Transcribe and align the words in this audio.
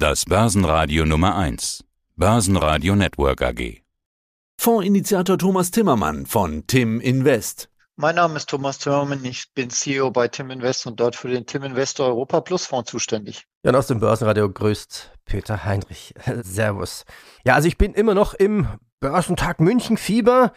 Das 0.00 0.26
Börsenradio 0.26 1.04
Nummer 1.04 1.34
1. 1.34 1.82
Börsenradio 2.14 2.94
Network 2.94 3.42
AG. 3.42 3.82
Fondsinitiator 4.56 5.36
Thomas 5.36 5.72
Timmermann 5.72 6.24
von 6.24 6.64
Tim 6.68 7.00
Invest. 7.00 7.68
Mein 7.96 8.14
Name 8.14 8.36
ist 8.36 8.48
Thomas 8.48 8.78
Timmermann, 8.78 9.24
ich 9.24 9.52
bin 9.54 9.70
CEO 9.70 10.12
bei 10.12 10.28
Tim 10.28 10.50
Invest 10.50 10.86
und 10.86 11.00
dort 11.00 11.16
für 11.16 11.26
den 11.26 11.46
Tim 11.46 11.64
Investor 11.64 12.06
Europa 12.06 12.42
Plus 12.42 12.64
Fonds 12.64 12.88
zuständig. 12.88 13.48
Ja, 13.64 13.70
und 13.70 13.74
aus 13.74 13.88
dem 13.88 13.98
Börsenradio 13.98 14.48
grüßt 14.48 15.10
Peter 15.24 15.64
Heinrich. 15.64 16.14
Servus. 16.42 17.04
Ja, 17.44 17.54
also 17.54 17.66
ich 17.66 17.76
bin 17.76 17.92
immer 17.92 18.14
noch 18.14 18.34
im 18.34 18.68
Börsentag 19.00 19.58
München 19.58 19.96
Fieber. 19.96 20.52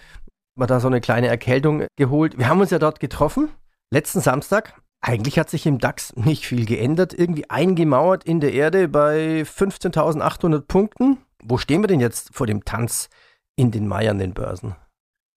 Mal 0.53 0.67
da 0.67 0.79
so 0.79 0.87
eine 0.87 1.01
kleine 1.01 1.29
Erkältung 1.29 1.87
geholt. 1.95 2.37
Wir 2.37 2.47
haben 2.47 2.61
uns 2.61 2.69
ja 2.69 2.77
dort 2.77 2.99
getroffen, 2.99 3.49
letzten 3.89 4.21
Samstag. 4.21 4.79
Eigentlich 5.01 5.39
hat 5.39 5.49
sich 5.49 5.65
im 5.65 5.79
DAX 5.79 6.15
nicht 6.15 6.45
viel 6.45 6.65
geändert, 6.65 7.13
irgendwie 7.13 7.49
eingemauert 7.49 8.23
in 8.23 8.39
der 8.39 8.53
Erde 8.53 8.87
bei 8.87 9.41
15.800 9.41 10.61
Punkten. 10.61 11.17
Wo 11.43 11.57
stehen 11.57 11.81
wir 11.81 11.87
denn 11.87 11.99
jetzt 11.99 12.29
vor 12.33 12.45
dem 12.45 12.65
Tanz 12.65 13.09
in 13.55 13.71
den 13.71 13.87
meiernden 13.87 14.35
Börsen? 14.35 14.75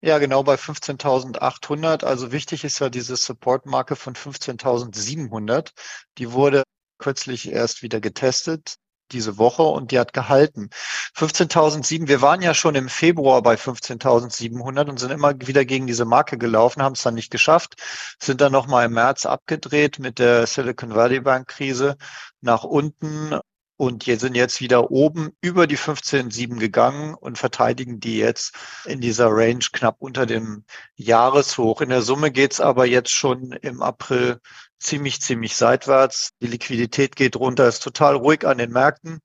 Ja, 0.01 0.17
genau 0.17 0.43
bei 0.43 0.55
15.800. 0.55 2.03
Also 2.03 2.33
wichtig 2.33 2.65
ist 2.65 2.79
ja 2.79 2.89
diese 2.89 3.15
Support-Marke 3.15 3.95
von 3.95 4.15
15.700. 4.15 5.71
Die 6.17 6.33
wurde 6.33 6.63
kürzlich 6.97 7.49
erst 7.49 7.83
wieder 7.83 8.01
getestet 8.01 8.75
diese 9.11 9.37
Woche 9.37 9.63
und 9.63 9.91
die 9.91 9.99
hat 9.99 10.13
gehalten. 10.13 10.69
15.007, 11.15 12.07
wir 12.07 12.21
waren 12.21 12.41
ja 12.41 12.53
schon 12.53 12.75
im 12.75 12.89
Februar 12.89 13.41
bei 13.41 13.55
15.700 13.55 14.89
und 14.89 14.99
sind 14.99 15.11
immer 15.11 15.33
wieder 15.39 15.65
gegen 15.65 15.87
diese 15.87 16.05
Marke 16.05 16.37
gelaufen, 16.37 16.81
haben 16.81 16.93
es 16.93 17.03
dann 17.03 17.13
nicht 17.13 17.31
geschafft, 17.31 17.75
sind 18.19 18.41
dann 18.41 18.51
nochmal 18.51 18.85
im 18.85 18.93
März 18.93 19.25
abgedreht 19.25 19.99
mit 19.99 20.19
der 20.19 20.47
Silicon 20.47 20.95
Valley 20.95 21.19
Bank 21.19 21.47
Krise 21.47 21.97
nach 22.41 22.63
unten 22.63 23.39
und 23.75 24.05
jetzt 24.05 24.21
sind 24.21 24.35
jetzt 24.35 24.61
wieder 24.61 24.91
oben 24.91 25.31
über 25.41 25.65
die 25.65 25.77
15,7 25.77 26.59
gegangen 26.59 27.15
und 27.15 27.37
verteidigen 27.37 27.99
die 27.99 28.17
jetzt 28.17 28.53
in 28.85 29.01
dieser 29.01 29.29
Range 29.29 29.65
knapp 29.71 29.95
unter 29.99 30.25
dem 30.25 30.63
Jahreshoch. 30.95 31.81
In 31.81 31.89
der 31.89 32.03
Summe 32.03 32.31
geht's 32.31 32.59
aber 32.59 32.85
jetzt 32.85 33.11
schon 33.11 33.51
im 33.51 33.81
April 33.81 34.39
ziemlich, 34.79 35.21
ziemlich 35.21 35.55
seitwärts. 35.55 36.31
Die 36.41 36.47
Liquidität 36.47 37.15
geht 37.15 37.35
runter, 37.35 37.67
ist 37.67 37.81
total 37.81 38.15
ruhig 38.15 38.45
an 38.45 38.59
den 38.59 38.71
Märkten. 38.71 39.19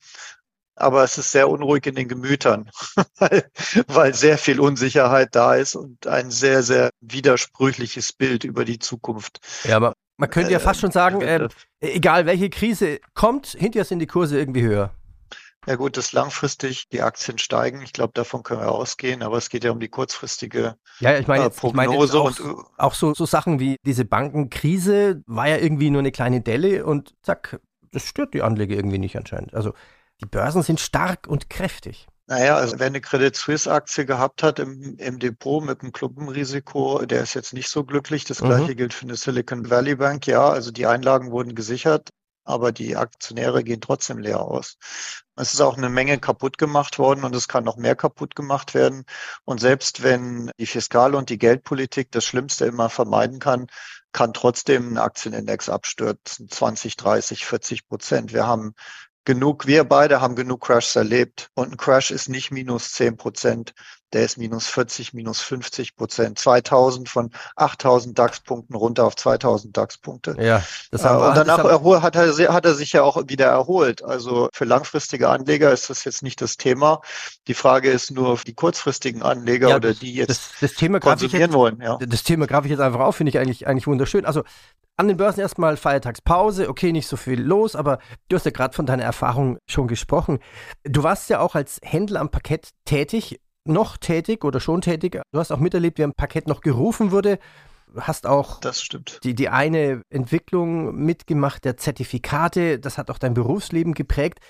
Aber 0.75 1.03
es 1.03 1.19
ist 1.19 1.33
sehr 1.33 1.48
unruhig 1.48 1.86
in 1.86 1.97
den 1.97 2.08
Gemütern, 2.08 2.70
weil, 3.17 3.51
weil 3.89 4.14
sehr 4.14 4.39
viel 4.39 4.61
Unsicherheit 4.61 5.34
da 5.34 5.56
ist 5.56 5.75
und 5.75 6.06
ein 6.06 6.30
sehr, 6.30 6.62
sehr 6.62 6.91
widersprüchliches 7.01 8.12
Bild 8.12 8.45
über 8.45 8.64
die 8.64 8.78
Zukunft. 8.78 9.41
Ja, 9.64 9.77
aber 9.77 9.95
man 10.19 10.28
könnte 10.30 10.52
ja 10.52 10.58
fast 10.58 10.80
schon 10.80 10.91
sagen, 10.91 11.22
äh, 11.22 11.48
egal 11.80 12.27
welche 12.27 12.50
Krise 12.50 13.00
kommt, 13.14 13.47
hinterher 13.47 13.84
sind 13.84 14.00
die 14.00 14.06
Kurse 14.06 14.38
irgendwie 14.38 14.62
höher. 14.62 14.91
Ja 15.66 15.77
gut, 15.77 15.97
dass 15.97 16.12
langfristig 16.12 16.88
die 16.88 17.02
Aktien 17.02 17.38
steigen, 17.38 17.83
ich 17.83 17.92
glaube, 17.92 18.12
davon 18.14 18.42
können 18.42 18.61
wir 18.61 18.72
ausgehen, 18.72 19.22
aber 19.22 19.36
es 19.36 19.50
geht 19.50 19.64
ja 19.64 19.70
um 19.70 19.80
die 19.80 19.89
kurzfristige 19.89 20.77
ja, 21.00 21.19
ich 21.19 21.27
meine 21.27 21.44
jetzt, 21.44 21.61
Prognose. 21.61 21.84
Ich 21.84 21.89
meine 21.89 22.02
jetzt 22.02 22.14
auch, 22.14 22.41
und, 22.41 22.64
auch 22.78 22.94
so, 22.94 23.14
so 23.14 23.27
Sachen 23.27 23.61
wie 23.61 23.77
diese 23.84 24.05
Bankenkrise 24.05 25.22
war 25.27 25.48
ja 25.48 25.58
irgendwie 25.58 25.91
nur 25.91 26.00
eine 26.00 26.12
kleine 26.12 26.41
Delle 26.41 26.84
und 26.86 27.14
zack, 27.22 27.61
das 27.92 28.06
stört 28.06 28.34
die 28.34 28.42
Anleger 28.42 28.77
irgendwie 28.77 28.98
nicht 28.98 29.16
anscheinend. 29.16 29.55
Also 29.55 29.74
die 30.20 30.27
Börsen 30.27 30.62
sind 30.62 30.80
stark 30.80 31.27
und 31.28 31.50
kräftig. 31.50 32.08
Naja, 32.31 32.57
also 32.57 32.79
wer 32.79 32.89
eine 32.89 33.01
Credit 33.01 33.34
Suisse 33.34 33.73
Aktie 33.73 34.05
gehabt 34.05 34.43
hat 34.43 34.59
im, 34.59 34.98
im 34.98 35.19
Depot 35.19 35.65
mit 35.65 35.81
einem 35.81 35.93
Klumpenrisiko, 35.93 37.07
der 37.07 37.23
ist 37.23 37.33
jetzt 37.33 37.55
nicht 37.55 37.70
so 37.70 37.85
glücklich. 37.85 38.25
Das 38.25 38.39
gleiche 38.43 38.73
mhm. 38.73 38.77
gilt 38.77 38.93
für 38.93 39.07
eine 39.07 39.17
Silicon 39.17 39.70
Valley 39.70 39.95
Bank. 39.95 40.27
Ja, 40.27 40.47
also 40.47 40.70
die 40.70 40.87
Einlagen 40.87 41.31
wurden 41.31 41.55
gesichert, 41.55 42.11
aber 42.45 42.70
die 42.70 42.97
Aktionäre 42.97 43.65
gehen 43.65 43.81
trotzdem 43.81 44.19
leer 44.19 44.43
aus. 44.43 44.77
Es 45.37 45.55
ist 45.55 45.62
auch 45.62 45.79
eine 45.79 45.89
Menge 45.89 46.19
kaputt 46.19 46.59
gemacht 46.59 46.98
worden 46.98 47.25
und 47.25 47.35
es 47.35 47.48
kann 47.48 47.65
noch 47.65 47.79
mehr 47.79 47.97
kaputt 47.97 48.35
gemacht 48.35 48.75
werden. 48.75 49.05
Und 49.47 49.61
selbst 49.61 50.03
wenn 50.03 50.51
die 50.59 50.67
Fiskale 50.67 51.17
und 51.17 51.31
die 51.31 51.39
Geldpolitik 51.39 52.11
das 52.11 52.27
Schlimmste 52.27 52.67
immer 52.67 52.91
vermeiden 52.91 53.39
kann, 53.39 53.69
kann 54.13 54.35
trotzdem 54.35 54.92
ein 54.92 54.98
Aktienindex 54.98 55.70
abstürzen, 55.70 56.51
20, 56.51 56.97
30, 56.97 57.47
40 57.47 57.89
Prozent. 57.89 58.33
Wir 58.35 58.47
haben 58.47 58.75
genug, 59.28 59.66
wir 59.66 59.84
beide 59.84 60.22
haben 60.22 60.36
genug 60.36 60.62
Crashs 60.62 60.96
erlebt. 60.96 61.50
Und 61.52 61.70
ein 61.70 61.77
Crash 61.77 62.11
ist 62.11 62.30
nicht 62.30 62.50
minus 62.50 62.92
10 62.94 63.18
Prozent, 63.18 63.74
der 64.13 64.24
ist 64.24 64.39
minus 64.39 64.67
40, 64.69 65.13
minus 65.13 65.41
50 65.41 65.96
Prozent. 65.96 66.39
2000 66.39 67.08
von 67.08 67.30
8000 67.57 68.19
DAX-Punkten 68.19 68.74
runter 68.74 69.05
auf 69.05 69.17
2000 69.17 69.77
DAX-Punkte. 69.77 70.36
Ja, 70.39 70.63
das 70.91 71.05
äh, 71.05 71.08
und 71.08 71.36
danach 71.36 71.64
erhol, 71.64 72.01
hat, 72.02 72.17
er, 72.17 72.52
hat 72.52 72.64
er 72.64 72.74
sich 72.74 72.92
ja 72.92 73.02
auch 73.02 73.23
wieder 73.29 73.46
erholt. 73.46 74.02
Also 74.02 74.48
für 74.52 74.64
langfristige 74.64 75.29
Anleger 75.29 75.73
ist 75.73 75.91
das 75.91 76.05
jetzt 76.05 76.23
nicht 76.23 76.41
das 76.41 76.57
Thema. 76.57 77.01
Die 77.46 77.55
Frage 77.55 77.91
ist 77.91 78.11
nur 78.11 78.39
die 78.46 78.55
kurzfristigen 78.55 79.23
Anleger 79.23 79.69
ja, 79.70 79.77
oder 79.77 79.92
die 79.92 80.14
jetzt 80.14 80.30
das, 80.30 80.51
das 80.61 80.75
Thema 80.75 81.01
konsumieren 81.01 81.40
jetzt, 81.40 81.52
wollen. 81.52 81.80
Ja. 81.83 81.98
Das 82.01 82.23
Thema 82.23 82.46
greife 82.46 82.67
ich 82.67 82.70
jetzt 82.70 82.80
einfach 82.80 83.01
auf, 83.01 83.17
finde 83.17 83.30
ich 83.30 83.39
eigentlich, 83.39 83.67
eigentlich 83.67 83.86
wunderschön. 83.86 84.25
Also 84.25 84.42
an 84.96 85.07
den 85.07 85.17
Börsen 85.17 85.40
erstmal 85.40 85.77
Feiertagspause, 85.77 86.69
okay, 86.69 86.90
nicht 86.90 87.07
so 87.07 87.17
viel 87.17 87.40
los, 87.40 87.77
aber 87.77 88.01
du 88.29 88.36
hast 88.36 88.46
ja 88.46 88.51
gerade 88.51 88.75
von 88.75 88.85
deiner 88.85 89.05
Erfahrung 89.05 89.58
schon 89.69 89.86
gesprochen. 89.86 90.40
Du 90.83 91.05
warst 91.05 91.30
ja 91.30 91.39
auch 91.39 91.55
als 91.55 91.79
Händler 91.83 92.20
am 92.20 92.30
Parkett 92.30 92.70
tätig 92.85 93.40
noch 93.68 93.96
tätig 93.96 94.45
oder 94.45 94.61
schon 94.61 94.80
tätig. 94.80 95.20
Du 95.33 95.39
hast 95.39 95.52
auch 95.52 95.58
miterlebt, 95.58 95.98
wie 95.98 96.05
ein 96.05 96.14
Paket 96.14 96.48
noch 96.48 96.61
gerufen 96.61 97.11
wurde. 97.11 97.39
Hast 97.96 98.27
auch 98.27 98.61
das 98.61 98.83
stimmt. 98.83 99.20
Die, 99.24 99.34
die 99.34 99.48
eine 99.48 100.02
Entwicklung 100.11 100.95
mitgemacht 100.95 101.64
der 101.64 101.77
Zertifikate. 101.77 102.78
Das 102.78 102.98
hat 102.98 103.11
auch 103.11 103.18
dein 103.18 103.34
Berufsleben 103.34 103.95
geprägt. 103.95 104.40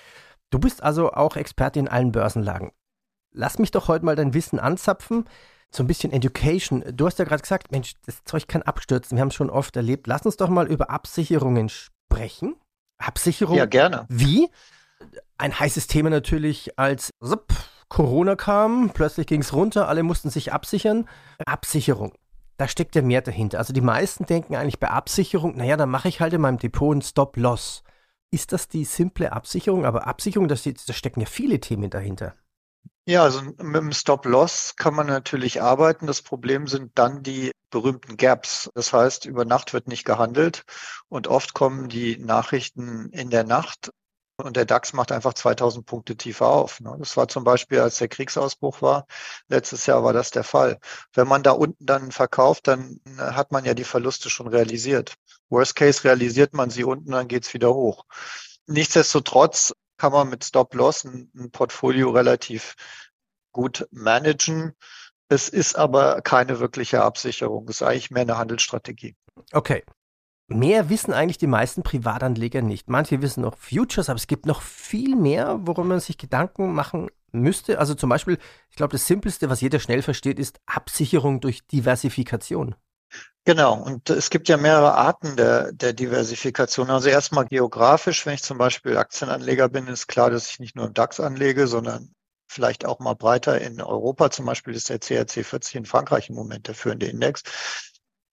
Du 0.49 0.59
bist 0.59 0.83
also 0.83 1.11
auch 1.11 1.35
Experte 1.35 1.79
in 1.79 1.87
allen 1.87 2.11
Börsenlagen. 2.11 2.71
Lass 3.31 3.59
mich 3.59 3.71
doch 3.71 3.87
heute 3.87 4.05
mal 4.05 4.15
dein 4.15 4.33
Wissen 4.33 4.59
anzapfen. 4.59 5.25
So 5.71 5.83
ein 5.83 5.87
bisschen 5.87 6.11
Education. 6.11 6.83
Du 6.93 7.05
hast 7.05 7.19
ja 7.19 7.25
gerade 7.25 7.43
gesagt, 7.43 7.71
Mensch, 7.71 7.93
das 8.05 8.23
Zeug 8.23 8.47
kann 8.47 8.63
abstürzen. 8.63 9.17
Wir 9.17 9.21
haben 9.21 9.29
es 9.29 9.35
schon 9.35 9.51
oft 9.51 9.75
erlebt. 9.75 10.07
Lass 10.07 10.25
uns 10.25 10.35
doch 10.35 10.49
mal 10.49 10.67
über 10.67 10.89
Absicherungen 10.89 11.69
sprechen. 11.69 12.55
Absicherung? 12.97 13.55
Ja, 13.55 13.65
gerne. 13.65 14.05
Wie? 14.09 14.49
Ein 15.37 15.57
heißes 15.57 15.87
Thema 15.87 16.09
natürlich 16.09 16.77
als 16.77 17.11
Corona 17.89 18.35
kam, 18.35 18.91
plötzlich 18.93 19.27
ging 19.27 19.41
es 19.41 19.53
runter, 19.53 19.87
alle 19.87 20.03
mussten 20.03 20.29
sich 20.29 20.53
absichern. 20.53 21.09
Absicherung. 21.45 22.13
Da 22.57 22.67
steckt 22.67 22.95
ja 22.95 23.01
mehr 23.01 23.21
dahinter. 23.21 23.57
Also 23.57 23.73
die 23.73 23.81
meisten 23.81 24.25
denken 24.25 24.55
eigentlich 24.55 24.79
bei 24.79 24.89
Absicherung, 24.89 25.57
naja, 25.57 25.75
dann 25.75 25.89
mache 25.89 26.07
ich 26.07 26.21
halt 26.21 26.33
in 26.33 26.41
meinem 26.41 26.59
Depot 26.59 26.93
einen 26.93 27.01
Stop-Loss. 27.01 27.83
Ist 28.31 28.51
das 28.51 28.67
die 28.67 28.85
simple 28.85 29.31
Absicherung? 29.31 29.85
Aber 29.85 30.05
Absicherung, 30.07 30.47
da 30.47 30.55
stecken 30.55 31.21
ja 31.21 31.25
viele 31.25 31.59
Themen 31.59 31.89
dahinter. 31.89 32.35
Ja, 33.07 33.23
also 33.23 33.41
mit 33.41 33.75
dem 33.75 33.91
Stop-Loss 33.91 34.75
kann 34.75 34.93
man 34.93 35.07
natürlich 35.07 35.63
arbeiten. 35.63 36.05
Das 36.05 36.21
Problem 36.21 36.67
sind 36.67 36.91
dann 36.93 37.23
die 37.23 37.51
berühmten 37.71 38.17
Gaps. 38.17 38.69
Das 38.75 38.93
heißt, 38.93 39.25
über 39.25 39.45
Nacht 39.45 39.73
wird 39.73 39.87
nicht 39.87 40.05
gehandelt 40.05 40.63
und 41.07 41.27
oft 41.27 41.55
kommen 41.55 41.89
die 41.89 42.19
Nachrichten 42.19 43.09
in 43.11 43.31
der 43.31 43.45
Nacht 43.45 43.91
und 44.45 44.55
der 44.55 44.65
DAX 44.65 44.93
macht 44.93 45.11
einfach 45.11 45.33
2000 45.33 45.85
Punkte 45.85 46.15
tiefer 46.15 46.47
auf. 46.47 46.79
Ne? 46.79 46.95
Das 46.99 47.17
war 47.17 47.27
zum 47.27 47.43
Beispiel, 47.43 47.79
als 47.79 47.97
der 47.97 48.07
Kriegsausbruch 48.07 48.81
war. 48.81 49.05
Letztes 49.47 49.85
Jahr 49.85 50.03
war 50.03 50.13
das 50.13 50.31
der 50.31 50.43
Fall. 50.43 50.79
Wenn 51.13 51.27
man 51.27 51.43
da 51.43 51.51
unten 51.51 51.85
dann 51.85 52.11
verkauft, 52.11 52.67
dann 52.67 52.99
äh, 53.05 53.21
hat 53.21 53.51
man 53.51 53.65
ja 53.65 53.73
die 53.73 53.83
Verluste 53.83 54.29
schon 54.29 54.47
realisiert. 54.47 55.15
Worst 55.49 55.75
Case 55.75 56.03
realisiert 56.03 56.53
man 56.53 56.69
sie 56.69 56.83
unten, 56.83 57.11
dann 57.11 57.27
geht's 57.27 57.53
wieder 57.53 57.73
hoch. 57.73 58.05
Nichtsdestotrotz 58.67 59.73
kann 59.97 60.11
man 60.11 60.29
mit 60.29 60.45
Stop-Loss 60.45 61.05
ein, 61.05 61.31
ein 61.35 61.51
Portfolio 61.51 62.11
relativ 62.11 62.75
gut 63.51 63.87
managen. 63.91 64.73
Es 65.27 65.49
ist 65.49 65.75
aber 65.75 66.21
keine 66.21 66.59
wirkliche 66.59 67.03
Absicherung. 67.03 67.67
Es 67.67 67.81
ist 67.81 67.83
eigentlich 67.83 68.11
mehr 68.11 68.21
eine 68.21 68.37
Handelsstrategie. 68.37 69.15
Okay, 69.51 69.83
Mehr 70.49 70.89
wissen 70.89 71.13
eigentlich 71.13 71.37
die 71.37 71.47
meisten 71.47 71.83
Privatanleger 71.83 72.63
nicht. 72.63 72.89
Manche 72.89 73.21
wissen 73.21 73.41
noch 73.41 73.55
Futures, 73.55 74.09
aber 74.09 74.17
es 74.17 74.25
gibt 74.25 74.47
noch 74.47 74.63
viel 74.63 75.15
mehr, 75.15 75.59
worum 75.61 75.87
man 75.87 75.99
sich 75.99 76.17
Gedanken 76.17 76.73
machen 76.73 77.09
müsste. 77.31 77.77
Also 77.77 77.93
zum 77.93 78.09
Beispiel, 78.09 78.39
ich 78.71 78.75
glaube, 78.75 78.93
das 78.93 79.05
Simpelste, 79.05 79.51
was 79.51 79.61
jeder 79.61 79.79
schnell 79.79 80.01
versteht, 80.01 80.39
ist 80.39 80.59
Absicherung 80.65 81.39
durch 81.39 81.67
Diversifikation. 81.67 82.73
Genau, 83.45 83.79
und 83.79 84.09
es 84.09 84.31
gibt 84.31 84.49
ja 84.49 84.57
mehrere 84.57 84.95
Arten 84.95 85.35
der, 85.35 85.71
der 85.71 85.93
Diversifikation. 85.93 86.89
Also 86.89 87.09
erstmal 87.09 87.45
geografisch, 87.45 88.25
wenn 88.25 88.33
ich 88.33 88.43
zum 88.43 88.57
Beispiel 88.57 88.97
Aktienanleger 88.97 89.69
bin, 89.69 89.87
ist 89.87 90.07
klar, 90.07 90.31
dass 90.31 90.49
ich 90.49 90.59
nicht 90.59 90.75
nur 90.75 90.87
im 90.87 90.93
DAX 90.95 91.19
anlege, 91.19 91.67
sondern 91.67 92.13
vielleicht 92.47 92.85
auch 92.85 92.99
mal 92.99 93.15
breiter 93.15 93.61
in 93.61 93.81
Europa. 93.81 94.31
Zum 94.31 94.45
Beispiel 94.45 94.73
ist 94.73 94.89
der 94.89 94.99
CRC 94.99 95.45
40 95.45 95.75
in 95.75 95.85
Frankreich 95.85 96.29
im 96.29 96.35
Moment 96.35 96.67
der 96.67 96.75
führende 96.75 97.05
Index 97.05 97.43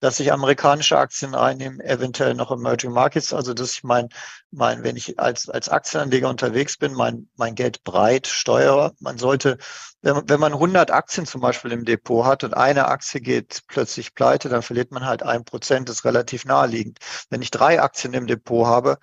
dass 0.01 0.21
ich 0.21 0.33
amerikanische 0.33 0.99
Aktien 0.99 1.35
einnehme, 1.35 1.83
eventuell 1.85 2.35
noch 2.35 2.51
Emerging 2.51 2.93
Markets, 2.93 3.33
also 3.33 3.55
dass 3.55 3.73
ich 3.73 3.85
mein, 3.85 4.09
mein, 4.51 4.83
wenn 4.83 4.97
ich 4.97 5.19
als, 5.19 5.49
als 5.49 5.69
Aktienanleger 5.69 6.29
unterwegs 6.29 6.77
bin, 6.77 6.93
mein, 6.93 7.29
mein 7.37 7.55
Geld 7.55 7.83
breit 7.85 8.27
steuere. 8.27 8.93
Man 9.01 9.19
sollte, 9.19 9.59
wenn, 10.03 10.29
wenn 10.29 10.41
man 10.41 10.53
100 10.53 10.91
Aktien 10.91 11.27
zum 11.27 11.41
Beispiel 11.41 11.73
im 11.73 11.85
Depot 11.85 12.27
hat 12.27 12.45
und 12.45 12.55
eine 12.55 12.89
Aktie 12.89 13.21
geht 13.21 13.63
plötzlich 13.69 14.15
pleite, 14.15 14.49
dann 14.49 14.63
verliert 14.63 14.91
man 14.93 15.07
halt 15.07 15.23
ein 15.23 15.45
Prozent, 15.45 15.89
das 15.89 15.97
ist 15.97 16.05
relativ 16.05 16.45
naheliegend. 16.45 16.99
Wenn 17.31 17.43
ich 17.43 17.51
drei 17.51 17.81
Aktien 17.81 18.13
im 18.15 18.27
Depot 18.27 18.67
habe 18.67 18.99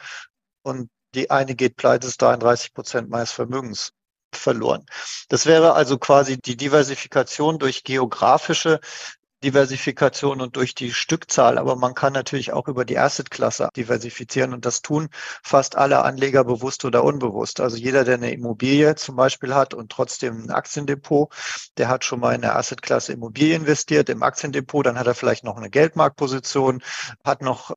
und 0.61 0.89
die 1.15 1.31
eine 1.31 1.55
geht 1.55 1.75
pleite, 1.75 2.07
ist 2.07 2.21
33 2.21 2.73
Prozent 2.73 3.09
meines 3.09 3.31
Vermögens 3.31 3.93
verloren. 4.35 4.85
Das 5.29 5.45
wäre 5.45 5.73
also 5.73 5.97
quasi 5.97 6.39
die 6.39 6.57
Diversifikation 6.57 7.59
durch 7.59 7.83
geografische 7.83 8.79
Diversifikation 9.43 10.41
und 10.41 10.55
durch 10.55 10.73
die 10.73 10.93
Stückzahl, 10.93 11.57
aber 11.57 11.75
man 11.75 11.93
kann 11.93 12.13
natürlich 12.13 12.53
auch 12.53 12.67
über 12.67 12.85
die 12.85 12.97
Assetklasse 12.97 13.69
diversifizieren 13.75 14.53
und 14.53 14.65
das 14.65 14.81
tun 14.81 15.09
fast 15.43 15.75
alle 15.75 16.03
Anleger 16.03 16.43
bewusst 16.43 16.85
oder 16.85 17.03
unbewusst. 17.03 17.59
Also 17.59 17.77
jeder, 17.77 18.03
der 18.03 18.15
eine 18.15 18.31
Immobilie 18.31 18.95
zum 18.95 19.15
Beispiel 19.15 19.53
hat 19.53 19.73
und 19.73 19.91
trotzdem 19.91 20.43
ein 20.45 20.51
Aktiendepot, 20.51 21.31
der 21.77 21.89
hat 21.89 22.05
schon 22.05 22.19
mal 22.19 22.33
in 22.33 22.41
der 22.41 22.55
Assetklasse 22.55 23.13
Immobilie 23.13 23.55
investiert, 23.55 24.09
im 24.09 24.23
Aktiendepot, 24.23 24.85
dann 24.85 24.97
hat 24.97 25.07
er 25.07 25.15
vielleicht 25.15 25.43
noch 25.43 25.57
eine 25.57 25.69
Geldmarktposition, 25.69 26.81
hat 27.23 27.41
noch 27.41 27.75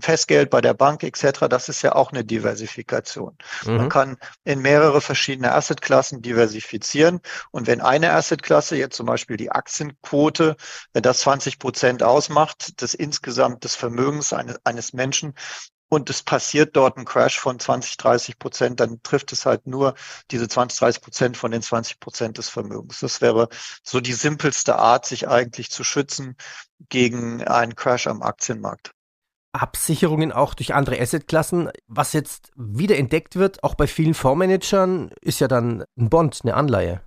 Festgeld 0.00 0.50
bei 0.50 0.60
der 0.60 0.74
Bank 0.74 1.02
etc., 1.04 1.46
das 1.48 1.68
ist 1.68 1.82
ja 1.82 1.94
auch 1.94 2.10
eine 2.10 2.24
Diversifikation. 2.24 3.36
Mhm. 3.64 3.76
Man 3.76 3.88
kann 3.88 4.16
in 4.44 4.60
mehrere 4.60 5.00
verschiedene 5.00 5.52
Assetklassen 5.52 6.20
diversifizieren. 6.20 7.20
Und 7.50 7.66
wenn 7.66 7.80
eine 7.80 8.12
Assetklasse, 8.12 8.76
jetzt 8.76 8.96
zum 8.96 9.06
Beispiel 9.06 9.36
die 9.36 9.52
Aktienquote, 9.52 10.56
wenn 10.92 11.02
das 11.02 11.20
20 11.20 11.58
Prozent 11.58 12.02
ausmacht, 12.02 12.80
des 12.82 12.94
insgesamt 12.94 13.64
des 13.64 13.76
Vermögens 13.76 14.32
eines, 14.32 14.58
eines 14.64 14.92
Menschen, 14.92 15.34
und 15.90 16.10
es 16.10 16.22
passiert 16.22 16.76
dort 16.76 16.98
ein 16.98 17.06
Crash 17.06 17.38
von 17.38 17.58
20, 17.58 17.96
30 17.96 18.38
Prozent, 18.38 18.80
dann 18.80 19.02
trifft 19.02 19.32
es 19.32 19.46
halt 19.46 19.66
nur 19.66 19.94
diese 20.30 20.46
20, 20.46 20.78
30 20.78 21.02
Prozent 21.02 21.36
von 21.38 21.50
den 21.50 21.62
20 21.62 21.98
Prozent 21.98 22.36
des 22.36 22.50
Vermögens. 22.50 23.00
Das 23.00 23.22
wäre 23.22 23.48
so 23.82 24.00
die 24.00 24.12
simpelste 24.12 24.76
Art, 24.76 25.06
sich 25.06 25.28
eigentlich 25.28 25.70
zu 25.70 25.84
schützen 25.84 26.36
gegen 26.90 27.42
einen 27.42 27.74
Crash 27.74 28.06
am 28.06 28.22
Aktienmarkt. 28.22 28.92
Absicherungen 29.52 30.32
auch 30.32 30.54
durch 30.54 30.74
andere 30.74 31.00
Assetklassen. 31.00 31.70
Was 31.86 32.12
jetzt 32.12 32.52
wieder 32.56 32.96
entdeckt 32.96 33.36
wird, 33.36 33.62
auch 33.64 33.74
bei 33.74 33.86
vielen 33.86 34.14
Fondsmanagern, 34.14 35.10
ist 35.20 35.40
ja 35.40 35.48
dann 35.48 35.84
ein 35.98 36.10
Bond, 36.10 36.40
eine 36.42 36.54
Anleihe. 36.54 37.00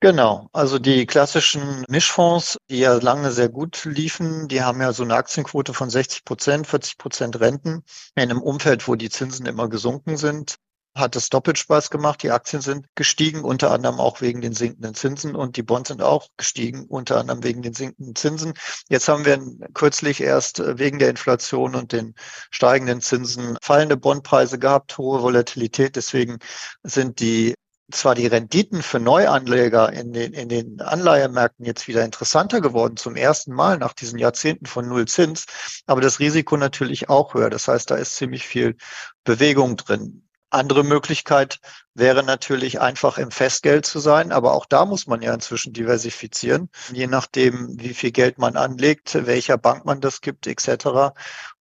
Genau, 0.00 0.48
also 0.52 0.78
die 0.78 1.06
klassischen 1.06 1.84
Mischfonds, 1.88 2.56
die 2.70 2.78
ja 2.78 2.94
lange 2.94 3.32
sehr 3.32 3.48
gut 3.48 3.84
liefen, 3.84 4.46
die 4.46 4.62
haben 4.62 4.80
ja 4.80 4.92
so 4.92 5.02
eine 5.02 5.16
Aktienquote 5.16 5.74
von 5.74 5.90
60 5.90 6.24
Prozent, 6.24 6.68
40 6.68 6.98
Prozent 6.98 7.40
Renten 7.40 7.82
in 8.14 8.22
einem 8.22 8.40
Umfeld, 8.40 8.86
wo 8.86 8.94
die 8.94 9.10
Zinsen 9.10 9.46
immer 9.46 9.68
gesunken 9.68 10.16
sind 10.16 10.58
hat 10.94 11.16
es 11.16 11.28
doppelt 11.28 11.58
Spaß 11.58 11.90
gemacht. 11.90 12.22
Die 12.22 12.30
Aktien 12.30 12.62
sind 12.62 12.86
gestiegen, 12.94 13.44
unter 13.44 13.70
anderem 13.70 14.00
auch 14.00 14.20
wegen 14.20 14.40
den 14.40 14.52
sinkenden 14.52 14.94
Zinsen 14.94 15.34
und 15.34 15.56
die 15.56 15.62
Bonds 15.62 15.88
sind 15.88 16.02
auch 16.02 16.28
gestiegen, 16.36 16.86
unter 16.86 17.18
anderem 17.18 17.42
wegen 17.44 17.62
den 17.62 17.74
sinkenden 17.74 18.16
Zinsen. 18.16 18.54
Jetzt 18.88 19.08
haben 19.08 19.24
wir 19.24 19.40
kürzlich 19.74 20.20
erst 20.20 20.60
wegen 20.78 20.98
der 20.98 21.10
Inflation 21.10 21.74
und 21.74 21.92
den 21.92 22.14
steigenden 22.50 23.00
Zinsen 23.00 23.56
fallende 23.62 23.96
Bondpreise 23.96 24.58
gehabt, 24.58 24.98
hohe 24.98 25.22
Volatilität. 25.22 25.96
Deswegen 25.96 26.38
sind 26.82 27.20
die 27.20 27.54
zwar 27.90 28.14
die 28.14 28.26
Renditen 28.26 28.82
für 28.82 29.00
Neuanleger 29.00 29.92
in 29.92 30.12
den, 30.12 30.34
in 30.34 30.48
den 30.48 30.80
Anleihemärkten 30.80 31.64
jetzt 31.64 31.88
wieder 31.88 32.04
interessanter 32.04 32.60
geworden, 32.60 32.96
zum 32.96 33.16
ersten 33.16 33.52
Mal 33.54 33.78
nach 33.78 33.94
diesen 33.94 34.18
Jahrzehnten 34.18 34.66
von 34.66 34.88
Null 34.88 35.06
Zins, 35.08 35.46
aber 35.86 36.00
das 36.00 36.18
Risiko 36.20 36.56
natürlich 36.56 37.08
auch 37.08 37.32
höher. 37.34 37.50
Das 37.50 37.66
heißt, 37.66 37.90
da 37.90 37.96
ist 37.96 38.16
ziemlich 38.16 38.46
viel 38.46 38.76
Bewegung 39.24 39.76
drin. 39.76 40.27
Andere 40.50 40.82
Möglichkeit 40.82 41.60
wäre 41.94 42.22
natürlich 42.22 42.80
einfach 42.80 43.18
im 43.18 43.30
Festgeld 43.30 43.84
zu 43.84 43.98
sein, 43.98 44.32
aber 44.32 44.54
auch 44.54 44.66
da 44.66 44.86
muss 44.86 45.06
man 45.06 45.20
ja 45.20 45.34
inzwischen 45.34 45.72
diversifizieren, 45.74 46.70
je 46.92 47.06
nachdem, 47.06 47.78
wie 47.78 47.92
viel 47.92 48.12
Geld 48.12 48.38
man 48.38 48.56
anlegt, 48.56 49.26
welcher 49.26 49.58
Bank 49.58 49.84
man 49.84 50.00
das 50.00 50.20
gibt, 50.22 50.46
etc. 50.46 51.14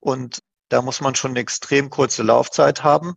Und 0.01 0.43
da 0.69 0.83
muss 0.83 1.01
man 1.01 1.15
schon 1.15 1.33
eine 1.33 1.41
extrem 1.41 1.89
kurze 1.89 2.23
Laufzeit 2.23 2.83
haben, 2.83 3.15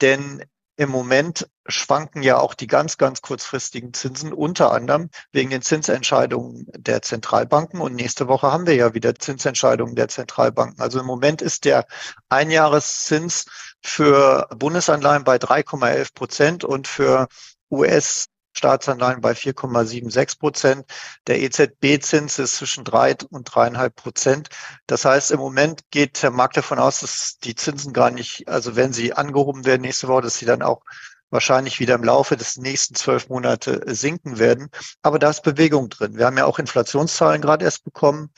denn 0.00 0.44
im 0.78 0.90
Moment 0.90 1.50
schwanken 1.66 2.22
ja 2.22 2.38
auch 2.38 2.54
die 2.54 2.68
ganz, 2.68 2.98
ganz 2.98 3.20
kurzfristigen 3.20 3.92
Zinsen, 3.92 4.32
unter 4.32 4.70
anderem 4.70 5.10
wegen 5.32 5.50
den 5.50 5.60
Zinsentscheidungen 5.60 6.66
der 6.76 7.02
Zentralbanken. 7.02 7.80
Und 7.80 7.96
nächste 7.96 8.28
Woche 8.28 8.52
haben 8.52 8.68
wir 8.68 8.76
ja 8.76 8.94
wieder 8.94 9.16
Zinsentscheidungen 9.16 9.96
der 9.96 10.06
Zentralbanken. 10.06 10.80
Also 10.80 11.00
im 11.00 11.06
Moment 11.06 11.42
ist 11.42 11.64
der 11.64 11.86
Einjahreszins 12.28 13.46
für 13.82 14.46
Bundesanleihen 14.56 15.24
bei 15.24 15.36
3,11 15.36 16.14
Prozent 16.14 16.64
und 16.64 16.86
für 16.86 17.26
US 17.72 18.26
Staatsanleihen 18.58 19.20
bei 19.20 19.32
4,76 19.32 20.38
Prozent. 20.38 20.84
Der 21.26 21.40
EZB-Zins 21.40 22.38
ist 22.38 22.56
zwischen 22.56 22.84
drei 22.84 23.16
und 23.30 23.44
dreieinhalb 23.44 23.96
Prozent. 23.96 24.50
Das 24.86 25.04
heißt, 25.04 25.30
im 25.30 25.38
Moment 25.38 25.90
geht 25.90 26.22
der 26.22 26.30
Markt 26.30 26.56
davon 26.56 26.78
aus, 26.78 27.00
dass 27.00 27.38
die 27.42 27.54
Zinsen 27.54 27.92
gar 27.92 28.10
nicht, 28.10 28.48
also 28.48 28.76
wenn 28.76 28.92
sie 28.92 29.14
angehoben 29.14 29.64
werden 29.64 29.82
nächste 29.82 30.08
Woche, 30.08 30.22
dass 30.22 30.38
sie 30.38 30.46
dann 30.46 30.62
auch 30.62 30.82
wahrscheinlich 31.30 31.78
wieder 31.80 31.94
im 31.94 32.04
Laufe 32.04 32.36
des 32.36 32.56
nächsten 32.56 32.94
zwölf 32.94 33.28
Monate 33.28 33.82
sinken 33.86 34.38
werden. 34.38 34.70
Aber 35.02 35.18
da 35.18 35.30
ist 35.30 35.42
Bewegung 35.42 35.88
drin. 35.88 36.16
Wir 36.16 36.26
haben 36.26 36.38
ja 36.38 36.46
auch 36.46 36.58
Inflationszahlen 36.58 37.42
gerade 37.42 37.64
erst 37.64 37.84
bekommen. 37.84 38.30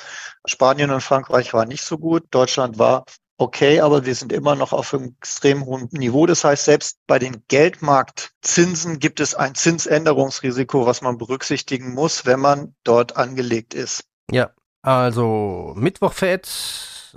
Spanien 0.44 0.90
und 0.90 1.02
Frankreich 1.02 1.52
waren 1.52 1.68
nicht 1.68 1.84
so 1.84 1.98
gut. 1.98 2.24
Deutschland 2.30 2.78
war 2.78 3.04
okay, 3.40 3.80
aber 3.80 4.04
wir 4.04 4.14
sind 4.14 4.32
immer 4.32 4.54
noch 4.54 4.72
auf 4.72 4.92
einem 4.92 5.14
extrem 5.18 5.64
hohen 5.64 5.88
Niveau. 5.92 6.26
Das 6.26 6.44
heißt, 6.44 6.66
selbst 6.66 6.98
bei 7.06 7.18
den 7.18 7.42
Geldmarktzinsen 7.48 8.98
gibt 8.98 9.18
es 9.18 9.34
ein 9.34 9.54
Zinsänderungsrisiko, 9.54 10.84
was 10.84 11.00
man 11.00 11.16
berücksichtigen 11.16 11.94
muss, 11.94 12.26
wenn 12.26 12.40
man 12.40 12.74
dort 12.84 13.16
angelegt 13.16 13.72
ist. 13.72 14.04
Ja, 14.30 14.50
also 14.82 15.72
Mittwoch 15.74 16.12
Fed, 16.12 16.48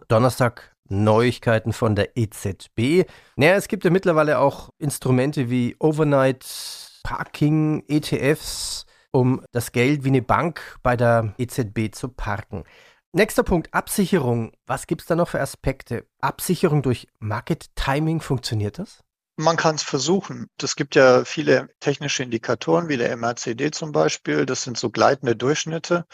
Donnerstag 0.08 0.74
Neuigkeiten 0.88 1.74
von 1.74 1.96
der 1.96 2.16
EZB. 2.16 3.06
Naja, 3.36 3.56
es 3.56 3.68
gibt 3.68 3.84
ja 3.84 3.90
mittlerweile 3.90 4.40
auch 4.40 4.69
Instrumente 4.78 5.50
wie 5.50 5.76
Overnight 5.80 6.46
Parking, 7.04 7.84
ETFs, 7.90 8.86
um 9.12 9.44
das 9.52 9.74
Geld 9.74 10.06
wie 10.06 10.10
eine 10.10 10.22
Bank 10.22 10.78
bei 10.84 10.96
der 10.96 11.34
EZB 11.38 11.94
zu 11.94 12.08
parken. 12.08 12.64
Nächster 13.15 13.44
Punkt, 13.44 13.71
Absicherung. 13.75 14.54
Was 14.65 14.88
gibt 14.88 15.01
es 15.01 15.07
da 15.07 15.15
noch 15.15 15.30
für 15.30 15.39
Aspekte? 15.39 16.07
Absicherung 16.19 16.81
durch 16.81 17.07
Market 17.19 17.68
Timing, 17.75 18.21
funktioniert 18.21 18.80
das? 18.80 19.04
Man 19.38 19.56
kann 19.56 19.75
es 19.75 19.83
versuchen. 19.83 20.48
Es 20.60 20.75
gibt 20.75 20.95
ja 20.95 21.24
viele 21.24 21.69
technische 21.80 22.24
Indikatoren, 22.24 22.89
wie 22.89 22.98
der 22.98 23.15
MRCD 23.15 23.69
zum 23.69 23.92
Beispiel. 23.92 24.48
Das 24.48 24.63
sind 24.63 24.80
so 24.80 24.89
gleitende 24.89 25.36
Durchschnitte. 25.36 26.07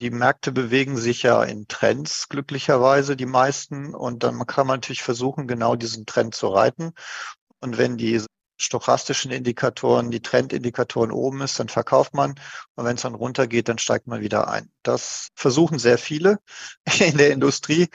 Die 0.00 0.10
Märkte 0.10 0.50
bewegen 0.50 0.96
sich 0.96 1.22
ja 1.22 1.40
in 1.44 1.68
Trends, 1.68 2.28
glücklicherweise 2.28 3.14
die 3.14 3.26
meisten. 3.26 3.94
Und 3.94 4.24
dann 4.24 4.44
kann 4.44 4.66
man 4.66 4.78
natürlich 4.78 5.04
versuchen, 5.04 5.46
genau 5.46 5.76
diesen 5.76 6.04
Trend 6.04 6.34
zu 6.34 6.48
reiten. 6.48 6.94
Und 7.60 7.78
wenn 7.78 7.96
die 7.96 8.20
stochastischen 8.60 9.30
Indikatoren, 9.30 10.10
die 10.10 10.20
Trendindikatoren 10.20 11.10
oben 11.10 11.40
ist, 11.40 11.58
dann 11.58 11.68
verkauft 11.68 12.14
man. 12.14 12.34
Und 12.74 12.84
wenn 12.84 12.96
es 12.96 13.02
dann 13.02 13.14
runtergeht, 13.14 13.68
dann 13.68 13.78
steigt 13.78 14.06
man 14.06 14.20
wieder 14.20 14.48
ein. 14.48 14.70
Das 14.82 15.28
versuchen 15.34 15.78
sehr 15.78 15.96
viele 15.98 16.38
in 17.00 17.16
der 17.16 17.30
Industrie. 17.30 17.88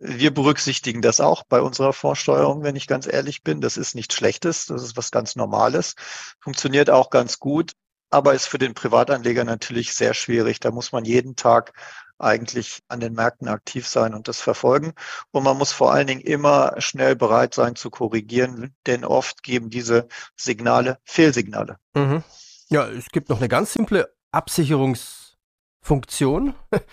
Wir 0.00 0.34
berücksichtigen 0.34 1.00
das 1.00 1.20
auch 1.20 1.44
bei 1.44 1.60
unserer 1.60 1.92
Vorsteuerung, 1.92 2.64
wenn 2.64 2.76
ich 2.76 2.88
ganz 2.88 3.06
ehrlich 3.06 3.42
bin. 3.42 3.60
Das 3.60 3.76
ist 3.76 3.94
nichts 3.94 4.16
Schlechtes, 4.16 4.66
das 4.66 4.82
ist 4.82 4.96
was 4.96 5.12
ganz 5.12 5.36
Normales. 5.36 5.94
Funktioniert 6.40 6.90
auch 6.90 7.08
ganz 7.10 7.38
gut, 7.38 7.72
aber 8.14 8.32
ist 8.32 8.46
für 8.46 8.58
den 8.58 8.74
Privatanleger 8.74 9.42
natürlich 9.42 9.92
sehr 9.92 10.14
schwierig. 10.14 10.60
Da 10.60 10.70
muss 10.70 10.92
man 10.92 11.04
jeden 11.04 11.34
Tag 11.34 11.72
eigentlich 12.16 12.84
an 12.86 13.00
den 13.00 13.14
Märkten 13.14 13.48
aktiv 13.48 13.88
sein 13.88 14.14
und 14.14 14.28
das 14.28 14.40
verfolgen. 14.40 14.92
Und 15.32 15.42
man 15.42 15.58
muss 15.58 15.72
vor 15.72 15.92
allen 15.92 16.06
Dingen 16.06 16.20
immer 16.20 16.74
schnell 16.78 17.16
bereit 17.16 17.54
sein 17.54 17.74
zu 17.74 17.90
korrigieren, 17.90 18.72
denn 18.86 19.04
oft 19.04 19.42
geben 19.42 19.68
diese 19.68 20.06
Signale 20.36 20.98
Fehlsignale. 21.02 21.78
Mhm. 21.94 22.22
Ja, 22.68 22.86
es 22.86 23.08
gibt 23.08 23.30
noch 23.30 23.38
eine 23.38 23.48
ganz 23.48 23.72
simple 23.72 24.14
Absicherungsfunktion. 24.30 26.54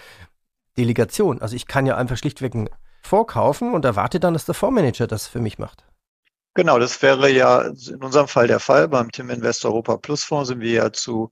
Delegation. 0.77 1.39
Also 1.39 1.55
ich 1.55 1.67
kann 1.67 1.85
ja 1.85 1.97
einfach 1.97 2.17
schlichtweg 2.17 2.71
vorkaufen 3.03 3.75
und 3.75 3.85
erwarte 3.85 4.19
dann, 4.19 4.33
dass 4.33 4.45
der 4.45 4.55
Fondsmanager 4.55 5.05
das 5.05 5.27
für 5.27 5.39
mich 5.39 5.59
macht. 5.59 5.85
Genau, 6.53 6.79
das 6.79 7.01
wäre 7.01 7.29
ja 7.29 7.61
in 7.61 8.03
unserem 8.03 8.27
Fall 8.27 8.47
der 8.47 8.59
Fall. 8.59 8.87
Beim 8.89 9.09
Tim 9.11 9.29
Invest 9.29 9.63
Europa 9.65 9.95
Plus 9.97 10.23
Fonds 10.25 10.49
sind 10.49 10.59
wir 10.59 10.71
ja 10.71 10.91
zu 10.91 11.31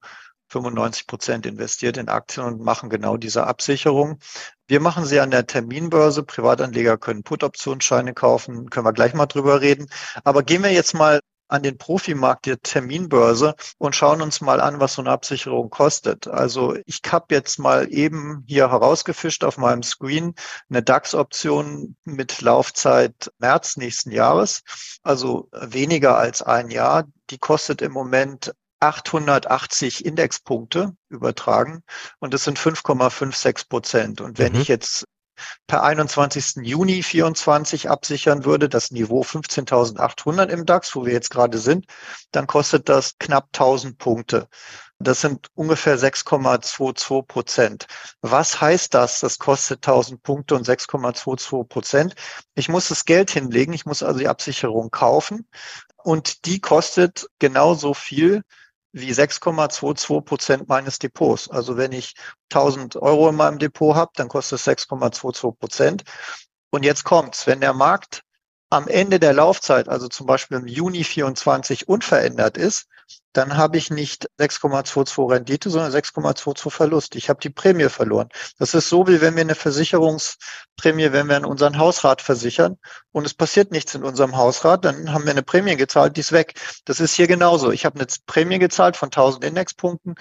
95 0.49 1.07
Prozent 1.07 1.45
investiert 1.45 1.97
in 1.97 2.07
Aktien 2.07 2.45
und 2.45 2.61
machen 2.61 2.89
genau 2.89 3.17
diese 3.17 3.45
Absicherung. 3.45 4.19
Wir 4.67 4.79
machen 4.79 5.05
sie 5.05 5.19
an 5.19 5.31
der 5.31 5.45
Terminbörse. 5.45 6.23
Privatanleger 6.23 6.97
können 6.97 7.23
Put-Optionsscheine 7.23 8.13
kaufen, 8.13 8.69
können 8.69 8.85
wir 8.85 8.93
gleich 8.93 9.13
mal 9.13 9.25
drüber 9.25 9.59
reden. 9.61 9.88
Aber 10.23 10.41
gehen 10.43 10.63
wir 10.63 10.71
jetzt 10.71 10.93
mal 10.93 11.19
an 11.50 11.63
den 11.63 11.77
Profimarkt 11.77 12.46
der 12.46 12.62
Terminbörse 12.62 13.56
und 13.77 13.96
schauen 13.96 14.22
uns 14.22 14.39
mal 14.39 14.62
an, 14.62 14.79
was 14.79 14.94
so 14.94 15.01
eine 15.01 15.12
Absicherung 15.12 15.70
kostet. 15.70 16.27
Also 16.27 16.77
ich 16.86 17.01
habe 17.12 17.36
jetzt 17.36 17.60
mal 17.60 17.91
eben 17.91 18.44
hier 18.48 18.72
herausgefischt 18.72 19.44
auf 19.44 19.58
meinem 19.58 19.84
Screen 19.84 20.36
eine 20.70 20.84
DAX-Option 20.84 21.96
mit 22.06 22.41
Laufzeit 22.41 23.32
März 23.39 23.77
nächsten 23.77 24.12
Jahres, 24.12 24.62
also 25.03 25.50
weniger 25.51 26.18
als 26.18 26.41
ein 26.41 26.70
Jahr. 26.70 27.06
Die 27.32 27.39
kostet 27.39 27.82
im 27.82 27.91
Moment 27.91 28.53
880 28.79 30.06
Indexpunkte 30.06 30.94
übertragen 31.10 31.84
und 32.20 32.34
das 32.34 32.44
sind 32.44 32.58
5,56 32.58 33.68
Prozent. 33.68 34.22
Und 34.22 34.38
wenn 34.38 34.53
mhm. 34.53 34.62
ich 34.62 34.68
jetzt 34.68 35.06
per 35.67 35.84
21. 35.84 36.65
Juni 36.65 37.03
24 37.03 37.89
absichern 37.89 38.46
würde, 38.46 38.69
das 38.69 38.91
Niveau 38.91 39.22
15.800 39.22 40.50
im 40.50 40.65
DAX, 40.65 40.96
wo 40.96 41.05
wir 41.05 41.13
jetzt 41.13 41.29
gerade 41.29 41.58
sind, 41.58 41.86
dann 42.31 42.48
kostet 42.48 42.89
das 42.89 43.17
knapp 43.17 43.50
1000 43.53 43.98
Punkte. 43.98 44.48
Das 45.01 45.22
sind 45.22 45.48
ungefähr 45.55 45.98
6,22 45.98 47.24
Prozent. 47.24 47.88
Was 48.22 48.60
heißt 48.60 48.93
das? 48.93 49.22
Das 49.22 49.39
kostet 49.39 49.88
1000 49.88 50.22
Punkte 50.22 50.55
und 50.55 50.67
6,22 50.67 51.63
Prozent. 51.63 52.15
Ich 52.55 52.67
muss 52.67 52.89
das 52.89 53.05
Geld 53.05 53.31
hinlegen. 53.31 53.72
Ich 53.72 53.86
muss 53.86 54.03
also 54.03 54.19
die 54.19 54.27
Absicherung 54.27 54.91
kaufen 54.91 55.48
und 56.03 56.46
die 56.46 56.60
kostet 56.60 57.27
genauso 57.39 57.93
viel 57.93 58.43
wie 58.91 59.12
6,22 59.12 60.22
Prozent 60.22 60.69
meines 60.69 61.00
Depots. 61.00 61.50
Also 61.50 61.77
wenn 61.77 61.91
ich 61.91 62.13
1000 62.51 62.96
Euro 62.98 63.29
in 63.29 63.36
meinem 63.36 63.60
Depot 63.60 63.96
habe, 63.96 64.12
dann 64.15 64.27
kostet 64.27 64.60
es 64.60 64.67
6,22 64.67 65.51
Prozent. 65.58 66.03
Und 66.72 66.84
jetzt 66.84 67.03
kommt's, 67.03 67.48
wenn 67.48 67.62
der 67.62 67.74
Markt 67.74 68.22
am 68.69 68.88
Ende 68.88 69.19
der 69.19 69.34
Laufzeit, 69.34 69.89
also 69.89 70.08
zum 70.08 70.27
Beispiel 70.27 70.58
im 70.58 70.67
Juni 70.67 71.03
24 71.03 71.88
unverändert 71.88 72.58
ist, 72.58 72.88
dann 73.34 73.58
habe 73.58 73.78
ich 73.78 73.92
nicht 73.92 74.30
6,22 74.39 75.32
Rendite, 75.32 75.70
sondern 75.70 75.92
6,22 75.92 76.72
Verlust. 76.72 77.16
Ich 77.16 77.30
habe 77.30 77.39
die 77.39 77.50
Prämie 77.50 77.89
verloren. 77.89 78.30
Das 78.58 78.74
ist 78.74 78.89
so, 78.89 79.08
wie 79.08 79.22
wenn 79.22 79.36
wir 79.36 79.42
eine 79.42 79.56
Versicherungsprämie, 79.56 81.12
wenn 81.12 81.28
wir 81.28 81.38
an 81.38 81.46
unseren 81.46 81.78
Hausrat 81.78 82.22
versichern 82.22 82.78
und 83.12 83.25
es 83.25 83.34
passiert 83.34 83.72
nichts 83.72 83.96
in 83.96 84.04
unserem 84.04 84.36
Hausrat, 84.36 84.84
dann 84.86 85.13
haben 85.13 85.25
wir 85.25 85.32
eine 85.32 85.44
Prämie 85.44 85.75
gezahlt, 85.75 86.18
die 86.18 86.22
ist 86.22 86.32
weg. 86.32 86.54
Das 86.86 87.00
ist 87.00 87.13
hier 87.13 87.28
genauso. 87.28 87.72
Ich 87.72 87.86
habe 87.86 88.00
eine 88.00 88.08
Prämie 88.25 88.60
gezahlt 88.60 88.98
von 88.98 89.08
1000 89.08 89.46
Indexpunkten. 89.46 90.16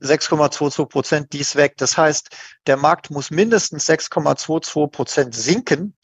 6,22 0.00 0.86
Prozent, 0.86 1.32
die 1.32 1.40
ist 1.40 1.56
weg. 1.56 1.74
Das 1.76 1.96
heißt, 1.96 2.30
der 2.66 2.76
Markt 2.76 3.10
muss 3.10 3.32
mindestens 3.32 3.88
6,22 3.88 4.86
Prozent 4.88 5.34
sinken, 5.34 5.96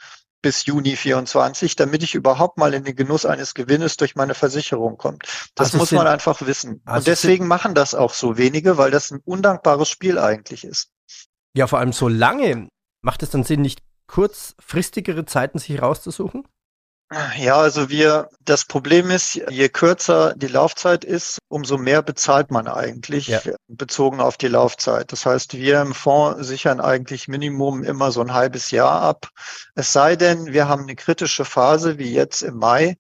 bis 0.45 0.67
Juni 0.67 0.95
24, 0.95 1.75
damit 1.75 2.03
ich 2.03 2.15
überhaupt 2.15 2.59
mal 2.59 2.75
in 2.75 2.85
den 2.85 2.95
Genuss 2.95 3.25
eines 3.25 3.55
Gewinnes 3.55 3.97
durch 3.97 4.15
meine 4.15 4.35
Versicherung 4.35 4.99
komme. 4.99 5.17
Das 5.55 5.69
also 5.69 5.79
muss 5.79 5.89
sind, 5.89 5.97
man 5.97 6.07
einfach 6.07 6.43
wissen. 6.43 6.83
Also 6.85 6.99
Und 6.99 7.07
deswegen 7.07 7.45
sind, 7.45 7.49
machen 7.49 7.75
das 7.75 7.95
auch 7.95 8.13
so 8.13 8.37
wenige, 8.37 8.77
weil 8.77 8.91
das 8.91 9.11
ein 9.11 9.21
undankbares 9.25 9.89
Spiel 9.89 10.19
eigentlich 10.19 10.65
ist. 10.65 10.91
Ja, 11.57 11.67
vor 11.67 11.79
allem 11.79 11.95
so 11.95 12.09
lange. 12.09 12.69
Macht 13.01 13.23
es 13.23 13.31
dann 13.31 13.43
Sinn, 13.43 13.63
nicht 13.63 13.81
kurzfristigere 14.07 15.25
Zeiten 15.25 15.59
sich 15.59 15.81
rauszusuchen? 15.81 16.47
Ja, 17.39 17.57
also 17.57 17.91
wir, 17.91 18.29
das 18.41 18.65
Problem 18.65 19.11
ist, 19.11 19.35
je 19.35 19.69
kürzer 19.69 20.35
die 20.37 20.49
Laufzeit 20.49 21.05
ist, 21.05 21.39
umso 21.49 21.77
mehr 21.77 22.03
bezahlt 22.03 22.51
man 22.51 22.67
eigentlich 22.67 23.29
ja. 23.29 23.41
bezogen 23.69 24.21
auf 24.21 24.37
die 24.37 24.49
Laufzeit. 24.49 25.13
Das 25.13 25.27
heißt, 25.27 25.55
wir 25.55 25.81
im 25.83 25.95
Fonds 25.95 26.47
sichern 26.47 26.81
eigentlich 26.81 27.29
Minimum 27.29 27.85
immer 27.85 28.11
so 28.11 28.21
ein 28.21 28.33
halbes 28.33 28.71
Jahr 28.71 29.03
ab. 29.03 29.29
Es 29.75 29.93
sei 29.93 30.17
denn, 30.17 30.47
wir 30.47 30.67
haben 30.67 30.83
eine 30.83 30.97
kritische 30.97 31.45
Phase 31.45 31.99
wie 31.99 32.13
jetzt 32.13 32.43
im 32.43 32.57
Mai, 32.57 32.97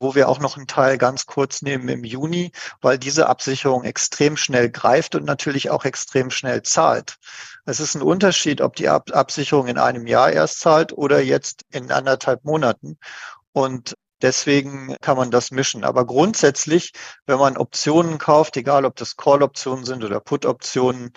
wo 0.00 0.14
wir 0.14 0.28
auch 0.28 0.38
noch 0.38 0.56
einen 0.56 0.68
Teil 0.68 0.96
ganz 0.96 1.26
kurz 1.26 1.60
nehmen 1.60 1.88
im 1.88 2.04
Juni, 2.04 2.52
weil 2.80 2.98
diese 2.98 3.28
Absicherung 3.28 3.84
extrem 3.84 4.36
schnell 4.36 4.70
greift 4.70 5.14
und 5.14 5.24
natürlich 5.24 5.70
auch 5.70 5.84
extrem 5.84 6.30
schnell 6.30 6.62
zahlt. 6.62 7.16
Es 7.64 7.80
ist 7.80 7.96
ein 7.96 8.02
Unterschied, 8.02 8.60
ob 8.60 8.76
die 8.76 8.88
Ab 8.88 9.10
Absicherung 9.12 9.66
in 9.66 9.78
einem 9.78 10.06
Jahr 10.06 10.32
erst 10.32 10.60
zahlt 10.60 10.92
oder 10.92 11.20
jetzt 11.20 11.62
in 11.70 11.90
anderthalb 11.90 12.44
Monaten. 12.44 12.98
Und 13.52 13.94
Deswegen 14.20 14.96
kann 15.00 15.16
man 15.16 15.30
das 15.30 15.52
mischen. 15.52 15.84
Aber 15.84 16.04
grundsätzlich, 16.04 16.90
wenn 17.26 17.38
man 17.38 17.56
Optionen 17.56 18.18
kauft, 18.18 18.56
egal 18.56 18.84
ob 18.84 18.96
das 18.96 19.16
Call-Optionen 19.16 19.84
sind 19.84 20.02
oder 20.02 20.18
Put-Optionen, 20.18 21.12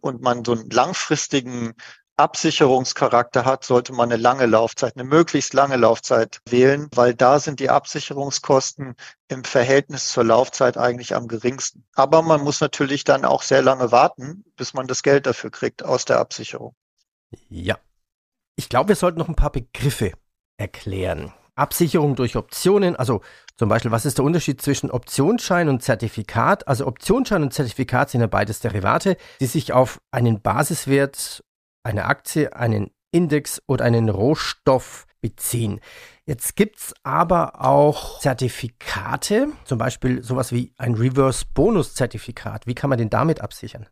und 0.00 0.22
man 0.22 0.44
so 0.44 0.52
einen 0.52 0.70
langfristigen 0.70 1.74
Absicherungscharakter 2.16 3.44
hat, 3.44 3.64
sollte 3.64 3.92
man 3.92 4.10
eine 4.10 4.20
lange 4.20 4.46
Laufzeit, 4.46 4.96
eine 4.96 5.04
möglichst 5.04 5.54
lange 5.54 5.76
Laufzeit 5.76 6.40
wählen, 6.48 6.88
weil 6.92 7.14
da 7.14 7.38
sind 7.38 7.60
die 7.60 7.70
Absicherungskosten 7.70 8.96
im 9.28 9.44
Verhältnis 9.44 10.08
zur 10.08 10.24
Laufzeit 10.24 10.76
eigentlich 10.76 11.14
am 11.14 11.28
geringsten. 11.28 11.84
Aber 11.94 12.22
man 12.22 12.42
muss 12.42 12.60
natürlich 12.60 13.04
dann 13.04 13.24
auch 13.24 13.42
sehr 13.42 13.62
lange 13.62 13.92
warten, 13.92 14.44
bis 14.56 14.74
man 14.74 14.88
das 14.88 15.04
Geld 15.04 15.26
dafür 15.26 15.50
kriegt 15.50 15.84
aus 15.84 16.06
der 16.06 16.18
Absicherung. 16.18 16.74
Ja. 17.48 17.78
Ich 18.56 18.68
glaube, 18.68 18.88
wir 18.88 18.96
sollten 18.96 19.18
noch 19.18 19.28
ein 19.28 19.36
paar 19.36 19.52
Begriffe 19.52 20.12
erklären. 20.56 21.32
Absicherung 21.58 22.16
durch 22.16 22.36
Optionen, 22.36 22.96
also 22.96 23.20
zum 23.56 23.68
Beispiel, 23.68 23.90
was 23.90 24.06
ist 24.06 24.18
der 24.18 24.24
Unterschied 24.24 24.62
zwischen 24.62 24.90
Optionsschein 24.90 25.68
und 25.68 25.82
Zertifikat? 25.82 26.68
Also 26.68 26.86
Optionsschein 26.86 27.42
und 27.42 27.52
Zertifikat 27.52 28.10
sind 28.10 28.20
ja 28.20 28.28
beides 28.28 28.60
Derivate, 28.60 29.16
die 29.40 29.46
sich 29.46 29.72
auf 29.72 30.00
einen 30.12 30.40
Basiswert, 30.40 31.42
eine 31.82 32.04
Aktie, 32.04 32.54
einen 32.54 32.90
Index 33.10 33.60
oder 33.66 33.84
einen 33.84 34.08
Rohstoff 34.08 35.06
beziehen. 35.20 35.80
Jetzt 36.24 36.56
gibt 36.56 36.76
es 36.76 36.94
aber 37.02 37.64
auch 37.64 38.20
Zertifikate, 38.20 39.48
zum 39.64 39.78
Beispiel 39.78 40.22
sowas 40.22 40.52
wie 40.52 40.72
ein 40.76 40.94
Reverse-Bonus-Zertifikat. 40.94 42.66
Wie 42.66 42.74
kann 42.74 42.90
man 42.90 42.98
den 42.98 43.10
damit 43.10 43.40
absichern? 43.40 43.88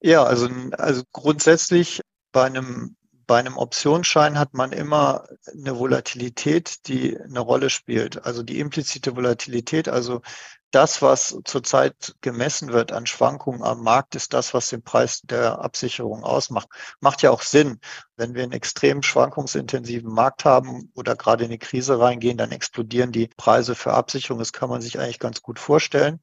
Ja, 0.00 0.22
also, 0.22 0.48
also 0.72 1.02
grundsätzlich 1.12 2.00
bei 2.32 2.44
einem 2.44 2.96
bei 3.28 3.38
einem 3.38 3.58
Optionsschein 3.58 4.38
hat 4.38 4.54
man 4.54 4.72
immer 4.72 5.28
eine 5.52 5.78
Volatilität, 5.78 6.88
die 6.88 7.16
eine 7.20 7.40
Rolle 7.40 7.68
spielt. 7.68 8.24
Also 8.24 8.42
die 8.42 8.58
implizite 8.58 9.14
Volatilität, 9.14 9.86
also 9.88 10.22
das, 10.70 11.00
was 11.00 11.38
zurzeit 11.44 12.14
gemessen 12.20 12.72
wird 12.72 12.92
an 12.92 13.06
Schwankungen 13.06 13.62
am 13.62 13.82
Markt, 13.82 14.14
ist 14.14 14.34
das, 14.34 14.52
was 14.52 14.68
den 14.68 14.82
Preis 14.82 15.22
der 15.22 15.60
Absicherung 15.60 16.24
ausmacht. 16.24 16.68
Macht 17.00 17.22
ja 17.22 17.30
auch 17.30 17.42
Sinn. 17.42 17.80
Wenn 18.16 18.34
wir 18.34 18.42
einen 18.42 18.52
extrem 18.52 19.02
schwankungsintensiven 19.02 20.12
Markt 20.12 20.44
haben 20.44 20.90
oder 20.94 21.16
gerade 21.16 21.44
in 21.44 21.50
die 21.50 21.58
Krise 21.58 22.00
reingehen, 22.00 22.36
dann 22.36 22.50
explodieren 22.50 23.12
die 23.12 23.28
Preise 23.28 23.74
für 23.74 23.94
Absicherung. 23.94 24.38
Das 24.40 24.52
kann 24.52 24.68
man 24.68 24.80
sich 24.80 24.98
eigentlich 24.98 25.20
ganz 25.20 25.40
gut 25.40 25.58
vorstellen. 25.58 26.20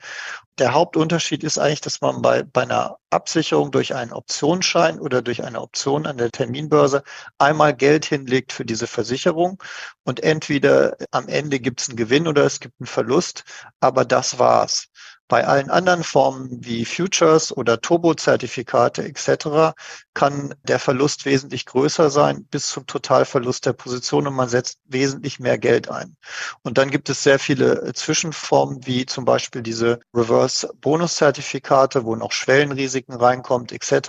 Der 0.58 0.74
Hauptunterschied 0.74 1.44
ist 1.44 1.58
eigentlich, 1.58 1.82
dass 1.82 2.02
man 2.02 2.22
bei, 2.22 2.44
bei 2.44 2.64
einer 2.64 2.98
Absicherung 3.10 3.72
durch 3.72 3.96
einen 3.96 4.14
Optionsschein 4.14 5.00
oder 5.00 5.22
durch 5.22 5.44
eine 5.44 5.62
Option 5.62 6.06
an 6.06 6.18
der 6.18 6.32
Terminbörse 6.32 7.04
einmal 7.38 7.74
Geld 7.74 8.06
hinlegt 8.06 8.52
für 8.52 8.66
diese 8.66 8.88
Versicherung 8.88 9.62
und 10.04 10.22
entweder 10.22 10.98
am 11.12 11.28
Ende 11.28 11.60
gibt 11.60 11.82
es 11.82 11.90
einen 11.90 11.98
Gewinn 11.98 12.28
oder 12.28 12.46
es 12.46 12.60
gibt 12.60 12.76
einen 12.80 12.88
Verlust, 12.88 13.44
aber 13.80 14.06
das 14.06 14.35
war's. 14.40 14.88
Bei 15.28 15.48
allen 15.48 15.72
anderen 15.72 16.04
Formen 16.04 16.64
wie 16.64 16.86
Futures 16.86 17.56
oder 17.56 17.82
Turbo-Zertifikate 17.82 19.04
etc. 19.04 19.76
kann 20.14 20.54
der 20.64 20.78
Verlust 20.78 21.26
wesentlich 21.26 21.66
größer 21.66 22.12
sein, 22.12 22.46
bis 22.46 22.68
zum 22.68 22.86
Totalverlust 22.86 23.66
der 23.66 23.74
Position 23.74 24.28
und 24.28 24.36
man 24.36 24.50
setzt 24.50 24.80
wesentlich 24.86 25.40
mehr 25.40 25.58
Geld 25.58 25.90
ein. 25.90 26.16
Und 26.62 26.78
dann 26.78 26.92
gibt 26.92 27.10
es 27.10 27.24
sehr 27.24 27.40
viele 27.40 27.92
Zwischenformen, 27.94 28.86
wie 28.86 29.08
zum 29.08 29.26
Beispiel 29.26 29.64
diese 29.64 30.00
Reverse-Bonus-Zertifikate, 30.14 32.06
wo 32.06 32.16
noch 32.16 32.32
Schwellenrisiken 32.32 33.16
reinkommt 33.16 33.72
etc. 33.72 34.08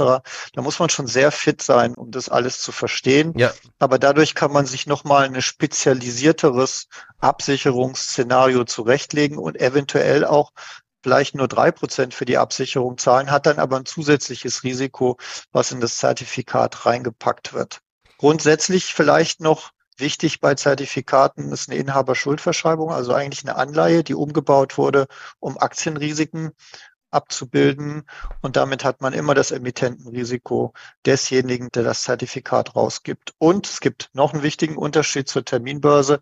Da 0.52 0.62
muss 0.62 0.78
man 0.78 0.90
schon 0.90 1.06
sehr 1.06 1.32
fit 1.32 1.62
sein, 1.62 1.94
um 1.94 2.11
das 2.11 2.28
alles 2.28 2.61
zu 2.61 2.73
verstehen. 2.73 3.32
Ja. 3.38 3.52
Aber 3.78 3.99
dadurch 3.99 4.35
kann 4.35 4.52
man 4.52 4.66
sich 4.66 4.87
nochmal 4.87 5.25
ein 5.25 5.40
spezialisierteres 5.40 6.88
Absicherungsszenario 7.20 8.64
zurechtlegen 8.64 9.38
und 9.38 9.58
eventuell 9.58 10.26
auch 10.26 10.52
vielleicht 11.06 11.36
nur 11.36 11.46
drei 11.46 11.70
Prozent 11.70 12.14
für 12.14 12.25
die 12.25 12.36
Absicherung 12.36 12.98
zahlen, 12.98 13.30
hat 13.30 13.46
dann 13.46 13.60
aber 13.60 13.76
ein 13.76 13.86
zusätzliches 13.86 14.64
Risiko, 14.64 15.18
was 15.52 15.70
in 15.70 15.80
das 15.80 15.98
Zertifikat 15.98 16.84
reingepackt 16.84 17.52
wird. 17.52 17.80
Grundsätzlich 18.18 18.86
vielleicht 18.86 19.40
noch 19.40 19.70
wichtig 19.98 20.40
bei 20.40 20.56
Zertifikaten 20.56 21.52
ist 21.52 21.70
eine 21.70 21.78
Inhaberschuldverschreibung, 21.78 22.90
also 22.90 23.14
eigentlich 23.14 23.44
eine 23.44 23.54
Anleihe, 23.54 24.02
die 24.02 24.16
umgebaut 24.16 24.78
wurde, 24.78 25.06
um 25.38 25.56
Aktienrisiken 25.58 26.50
abzubilden. 27.12 28.02
Und 28.42 28.56
damit 28.56 28.82
hat 28.82 29.00
man 29.00 29.12
immer 29.12 29.34
das 29.34 29.52
Emittentenrisiko 29.52 30.72
desjenigen, 31.06 31.68
der 31.72 31.84
das 31.84 32.02
Zertifikat 32.02 32.75
rausgibt. 32.75 33.32
Und 33.38 33.68
es 33.68 33.78
gibt 33.78 34.10
noch 34.12 34.32
einen 34.32 34.42
wichtigen 34.42 34.76
Unterschied 34.76 35.28
zur 35.28 35.44
Terminbörse. 35.44 36.18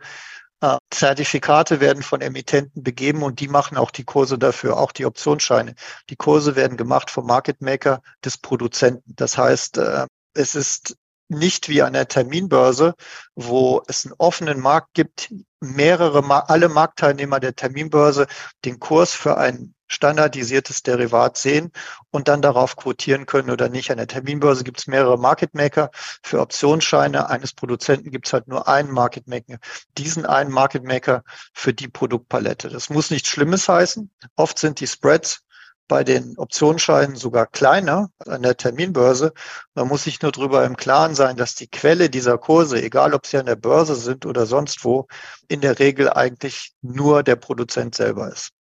Äh, 0.60 0.78
Zertifikate 0.90 1.80
werden 1.80 2.02
von 2.02 2.20
Emittenten 2.20 2.82
begeben 2.82 3.22
und 3.22 3.40
die 3.40 3.48
machen 3.48 3.76
auch 3.76 3.90
die 3.90 4.04
Kurse 4.04 4.38
dafür, 4.38 4.78
auch 4.78 4.92
die 4.92 5.06
Optionsscheine. 5.06 5.74
Die 6.10 6.16
Kurse 6.16 6.56
werden 6.56 6.76
gemacht 6.76 7.10
vom 7.10 7.26
Market 7.26 7.60
Maker 7.60 8.02
des 8.24 8.38
Produzenten. 8.38 9.14
Das 9.16 9.36
heißt, 9.36 9.78
äh, 9.78 10.06
es 10.34 10.54
ist 10.54 10.96
nicht 11.28 11.68
wie 11.68 11.82
an 11.82 11.94
der 11.94 12.08
Terminbörse, 12.08 12.94
wo 13.34 13.82
es 13.88 14.04
einen 14.04 14.14
offenen 14.18 14.60
Markt 14.60 14.94
gibt, 14.94 15.32
mehrere, 15.60 16.48
alle 16.48 16.68
Marktteilnehmer 16.68 17.40
der 17.40 17.56
Terminbörse 17.56 18.26
den 18.64 18.78
Kurs 18.78 19.14
für 19.14 19.38
ein 19.38 19.73
standardisiertes 19.88 20.82
Derivat 20.82 21.36
sehen 21.36 21.72
und 22.10 22.28
dann 22.28 22.42
darauf 22.42 22.76
quotieren 22.76 23.26
können 23.26 23.50
oder 23.50 23.68
nicht. 23.68 23.90
An 23.90 23.98
der 23.98 24.06
Terminbörse 24.06 24.64
gibt 24.64 24.80
es 24.80 24.86
mehrere 24.86 25.18
Market 25.18 25.54
Maker. 25.54 25.90
Für 26.22 26.40
Optionsscheine 26.40 27.28
eines 27.28 27.52
Produzenten 27.52 28.10
gibt 28.10 28.26
es 28.26 28.32
halt 28.32 28.48
nur 28.48 28.68
einen 28.68 28.90
Market 28.90 29.26
Maker. 29.28 29.58
Diesen 29.98 30.26
einen 30.26 30.50
Market 30.50 30.84
Maker 30.84 31.22
für 31.52 31.74
die 31.74 31.88
Produktpalette. 31.88 32.68
Das 32.68 32.90
muss 32.90 33.10
nichts 33.10 33.28
Schlimmes 33.28 33.68
heißen. 33.68 34.10
Oft 34.36 34.58
sind 34.58 34.80
die 34.80 34.86
Spreads 34.86 35.44
bei 35.86 36.02
den 36.02 36.38
Optionsscheinen 36.38 37.16
sogar 37.16 37.46
kleiner 37.46 38.10
an 38.26 38.42
der 38.42 38.56
Terminbörse. 38.56 39.32
Man 39.74 39.88
muss 39.88 40.04
sich 40.04 40.22
nur 40.22 40.32
darüber 40.32 40.64
im 40.64 40.76
Klaren 40.76 41.14
sein, 41.14 41.36
dass 41.36 41.54
die 41.54 41.68
Quelle 41.68 42.08
dieser 42.08 42.38
Kurse, 42.38 42.82
egal 42.82 43.12
ob 43.12 43.26
sie 43.26 43.36
an 43.36 43.46
der 43.46 43.56
Börse 43.56 43.94
sind 43.94 44.24
oder 44.24 44.46
sonst 44.46 44.84
wo, 44.84 45.06
in 45.48 45.60
der 45.60 45.78
Regel 45.78 46.10
eigentlich 46.10 46.72
nur 46.80 47.22
der 47.22 47.36
Produzent 47.36 47.94
selber 47.94 48.32
ist. 48.32 48.53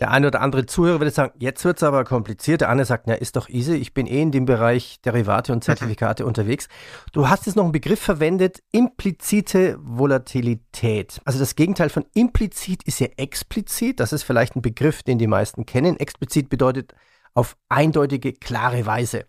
Der 0.00 0.10
eine 0.10 0.26
oder 0.26 0.40
andere 0.40 0.66
Zuhörer 0.66 0.98
würde 0.98 1.12
sagen, 1.12 1.32
jetzt 1.38 1.64
wird 1.64 1.76
es 1.76 1.82
aber 1.82 2.04
kompliziert. 2.04 2.60
Der 2.60 2.70
andere 2.70 2.86
sagt, 2.86 3.06
ja, 3.06 3.14
ist 3.14 3.36
doch 3.36 3.48
easy. 3.48 3.74
Ich 3.74 3.94
bin 3.94 4.06
eh 4.06 4.20
in 4.20 4.32
dem 4.32 4.46
Bereich 4.46 5.00
Derivate 5.04 5.52
und 5.52 5.62
Zertifikate 5.62 6.26
unterwegs. 6.26 6.68
Du 7.12 7.28
hast 7.28 7.46
jetzt 7.46 7.54
noch 7.54 7.62
einen 7.62 7.72
Begriff 7.72 8.00
verwendet, 8.00 8.62
implizite 8.72 9.78
Volatilität. 9.80 11.20
Also 11.24 11.38
das 11.38 11.54
Gegenteil 11.54 11.88
von 11.88 12.04
implizit 12.14 12.82
ist 12.82 12.98
ja 12.98 13.08
explizit. 13.16 14.00
Das 14.00 14.12
ist 14.12 14.24
vielleicht 14.24 14.56
ein 14.56 14.62
Begriff, 14.62 15.02
den 15.02 15.18
die 15.18 15.28
meisten 15.28 15.66
kennen. 15.66 15.96
Explizit 15.98 16.48
bedeutet 16.48 16.94
auf 17.34 17.56
eindeutige, 17.68 18.32
klare 18.32 18.84
Weise. 18.86 19.24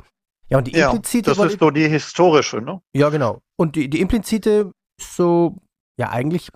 Ja, 0.50 0.58
und 0.58 0.67
die 0.67 0.74
implizite 0.74 1.32
ja, 1.32 1.36
das 1.36 1.53
ist 1.53 1.60
so 1.60 1.72
die 1.72 1.88
historische, 1.88 2.62
ne? 2.62 2.82
Ja, 2.93 3.10
genau. 3.10 3.41
Und 3.58 3.75
die, 3.75 3.89
die 3.89 4.01
implizite 4.01 4.72
ist 5.00 5.15
so, 5.15 5.58
ja, 5.98 6.10
eigentlich 6.10 6.50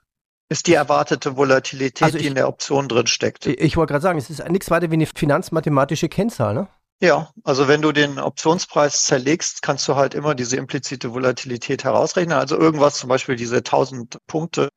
ist 0.50 0.68
die 0.68 0.74
erwartete 0.74 1.36
Volatilität, 1.36 2.04
also 2.04 2.18
ich, 2.18 2.24
die 2.24 2.30
in 2.30 2.36
der 2.36 2.48
Option 2.48 2.88
drin 2.88 3.08
steckt. 3.08 3.46
Ich, 3.46 3.60
ich 3.60 3.78
wollte 3.78 3.92
gerade 3.92 4.04
sagen, 4.04 4.18
es 4.18 4.30
ist 4.30 4.48
nichts 4.50 4.70
weiter 4.70 4.90
wie 4.92 4.96
eine 4.96 5.06
finanzmathematische 5.06 6.10
Kennzahl, 6.10 6.54
ne? 6.54 6.68
Ja, 7.00 7.32
also 7.44 7.68
wenn 7.68 7.84
du 7.84 7.92
den 7.92 8.18
Optionspreis 8.18 9.04
zerlegst, 9.04 9.62
kannst 9.62 9.88
du 9.88 9.96
halt 9.96 10.16
immer 10.16 10.34
diese 10.34 10.58
implizite 10.58 11.14
Volatilität 11.14 11.84
herausrechnen. 11.84 12.36
Also 12.36 12.58
irgendwas, 12.58 12.98
zum 12.98 13.10
Beispiel 13.10 13.36
diese 13.36 13.58
1000 13.58 14.18
Punkte 14.26 14.70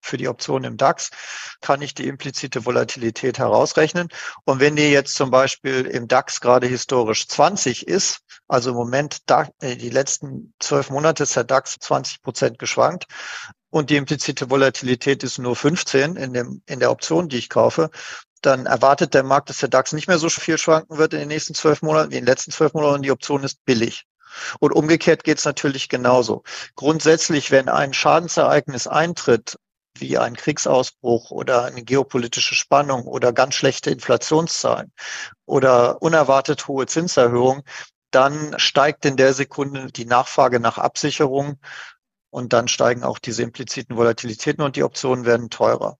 für 0.00 0.16
die 0.16 0.28
Option 0.28 0.64
im 0.64 0.78
DAX, 0.78 1.10
kann 1.60 1.82
ich 1.82 1.94
die 1.94 2.08
implizite 2.08 2.64
Volatilität 2.64 3.38
herausrechnen. 3.38 4.08
Und 4.44 4.60
wenn 4.60 4.76
die 4.76 4.90
jetzt 4.90 5.14
zum 5.14 5.30
Beispiel 5.30 5.86
im 5.86 6.08
DAX 6.08 6.40
gerade 6.40 6.66
historisch 6.66 7.28
20 7.28 7.86
ist, 7.86 8.20
also 8.48 8.70
im 8.70 8.76
Moment 8.76 9.20
äh, 9.60 9.76
die 9.76 9.90
letzten 9.90 10.54
zwölf 10.58 10.88
Monate 10.88 11.24
ist 11.24 11.36
der 11.36 11.44
DAX 11.44 11.76
20 11.80 12.22
Prozent 12.22 12.58
geschwankt, 12.58 13.06
und 13.72 13.88
die 13.88 13.96
implizite 13.96 14.50
Volatilität 14.50 15.24
ist 15.24 15.38
nur 15.38 15.56
15 15.56 16.16
in, 16.16 16.34
dem, 16.34 16.62
in 16.66 16.78
der 16.78 16.90
Option, 16.90 17.30
die 17.30 17.38
ich 17.38 17.48
kaufe, 17.48 17.90
dann 18.42 18.66
erwartet 18.66 19.14
der 19.14 19.22
Markt, 19.22 19.48
dass 19.48 19.58
der 19.58 19.70
DAX 19.70 19.92
nicht 19.92 20.08
mehr 20.08 20.18
so 20.18 20.28
viel 20.28 20.58
schwanken 20.58 20.98
wird 20.98 21.14
in 21.14 21.20
den 21.20 21.28
nächsten 21.28 21.54
zwölf 21.54 21.80
Monaten 21.80 22.10
wie 22.10 22.16
in 22.16 22.24
den 22.24 22.30
letzten 22.30 22.50
zwölf 22.50 22.74
Monaten 22.74 22.96
und 22.96 23.02
die 23.02 23.10
Option 23.10 23.42
ist 23.44 23.64
billig. 23.64 24.04
Und 24.60 24.72
umgekehrt 24.72 25.24
geht 25.24 25.38
es 25.38 25.46
natürlich 25.46 25.88
genauso. 25.88 26.42
Grundsätzlich, 26.74 27.50
wenn 27.50 27.70
ein 27.70 27.94
Schadensereignis 27.94 28.86
eintritt, 28.86 29.56
wie 29.96 30.18
ein 30.18 30.36
Kriegsausbruch 30.36 31.30
oder 31.30 31.64
eine 31.64 31.82
geopolitische 31.82 32.54
Spannung 32.54 33.04
oder 33.06 33.32
ganz 33.32 33.54
schlechte 33.54 33.90
Inflationszahlen 33.90 34.92
oder 35.46 36.02
unerwartet 36.02 36.68
hohe 36.68 36.86
Zinserhöhungen, 36.86 37.62
dann 38.10 38.54
steigt 38.58 39.06
in 39.06 39.16
der 39.16 39.32
Sekunde 39.32 39.86
die 39.86 40.04
Nachfrage 40.04 40.60
nach 40.60 40.76
Absicherung 40.76 41.58
und 42.32 42.54
dann 42.54 42.66
steigen 42.66 43.04
auch 43.04 43.18
diese 43.18 43.42
impliziten 43.42 43.96
Volatilitäten 43.96 44.64
und 44.64 44.76
die 44.76 44.82
Optionen 44.82 45.26
werden 45.26 45.50
teurer. 45.50 45.98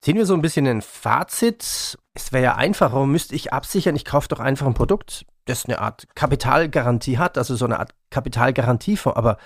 Ziehen 0.00 0.16
wir 0.16 0.24
so 0.24 0.34
ein 0.34 0.40
bisschen 0.40 0.66
ein 0.68 0.82
Fazit. 0.82 1.98
Es 2.14 2.32
wäre 2.32 2.44
ja 2.44 2.54
einfacher, 2.54 2.92
warum 2.92 3.10
müsste 3.10 3.34
ich 3.34 3.52
absichern? 3.52 3.96
Ich 3.96 4.04
kaufe 4.04 4.28
doch 4.28 4.38
einfach 4.38 4.66
ein 4.66 4.74
Produkt, 4.74 5.26
das 5.46 5.64
eine 5.64 5.80
Art 5.80 6.06
Kapitalgarantie 6.14 7.18
hat, 7.18 7.36
also 7.36 7.56
so 7.56 7.64
eine 7.64 7.80
Art 7.80 7.92
Kapitalgarantiefonds. 8.10 9.16
Aber 9.16 9.38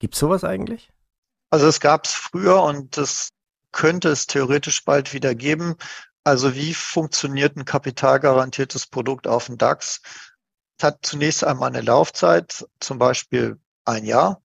gibt 0.00 0.14
es 0.14 0.20
sowas 0.20 0.42
eigentlich? 0.42 0.90
Also 1.50 1.68
es 1.68 1.78
gab 1.78 2.04
es 2.04 2.12
früher 2.12 2.60
und 2.62 2.96
das 2.96 3.30
könnte 3.70 4.08
es 4.08 4.26
theoretisch 4.26 4.84
bald 4.84 5.14
wieder 5.14 5.36
geben. 5.36 5.76
Also 6.24 6.56
wie 6.56 6.74
funktioniert 6.74 7.56
ein 7.56 7.64
kapitalgarantiertes 7.64 8.88
Produkt 8.88 9.28
auf 9.28 9.46
dem 9.46 9.56
DAX? 9.56 10.02
Es 10.78 10.84
hat 10.84 10.98
zunächst 11.02 11.44
einmal 11.44 11.68
eine 11.68 11.82
Laufzeit, 11.82 12.66
zum 12.80 12.98
Beispiel 12.98 13.60
ein 13.84 14.04
Jahr 14.04 14.42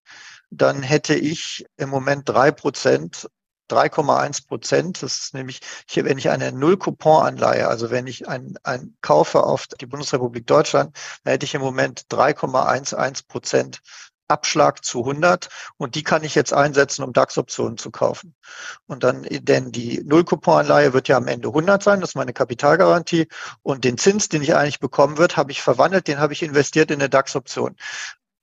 dann 0.50 0.82
hätte 0.82 1.14
ich 1.14 1.66
im 1.76 1.88
Moment 1.88 2.28
drei 2.28 2.50
Prozent 2.50 3.28
3,1 3.70 4.46
Prozent. 4.46 5.02
Das 5.02 5.18
ist 5.18 5.34
nämlich, 5.34 5.60
hier, 5.88 6.04
wenn 6.04 6.18
ich 6.18 6.30
eine 6.30 6.52
Null-Coupon-Anleihe, 6.52 7.66
also 7.68 7.90
wenn 7.90 8.06
ich 8.06 8.28
ein, 8.28 8.56
ein 8.62 8.96
kaufe 9.00 9.42
auf 9.42 9.66
die 9.66 9.86
Bundesrepublik 9.86 10.46
Deutschland, 10.46 10.96
dann 11.24 11.32
hätte 11.32 11.46
ich 11.46 11.54
im 11.54 11.62
Moment 11.62 12.06
3,11 12.10 13.26
Prozent 13.26 13.82
Abschlag 14.28 14.84
zu 14.84 15.00
100 15.00 15.48
und 15.76 15.94
die 15.94 16.02
kann 16.02 16.24
ich 16.24 16.34
jetzt 16.34 16.52
einsetzen, 16.52 17.04
um 17.04 17.12
DAX-Optionen 17.12 17.78
zu 17.78 17.92
kaufen. 17.92 18.34
Und 18.86 19.04
dann, 19.04 19.22
denn 19.22 19.70
die 19.70 20.02
Null-Coupon-Anleihe 20.04 20.92
wird 20.92 21.06
ja 21.06 21.16
am 21.16 21.28
Ende 21.28 21.48
100 21.48 21.82
sein, 21.82 22.00
das 22.00 22.10
ist 22.10 22.16
meine 22.16 22.32
Kapitalgarantie 22.32 23.28
und 23.62 23.84
den 23.84 23.98
Zins, 23.98 24.28
den 24.28 24.42
ich 24.42 24.54
eigentlich 24.56 24.80
bekommen 24.80 25.18
wird, 25.18 25.36
habe 25.36 25.52
ich 25.52 25.62
verwandelt, 25.62 26.08
den 26.08 26.18
habe 26.18 26.32
ich 26.32 26.42
investiert 26.42 26.90
in 26.90 27.00
eine 27.00 27.08
DAX-Option. 27.08 27.76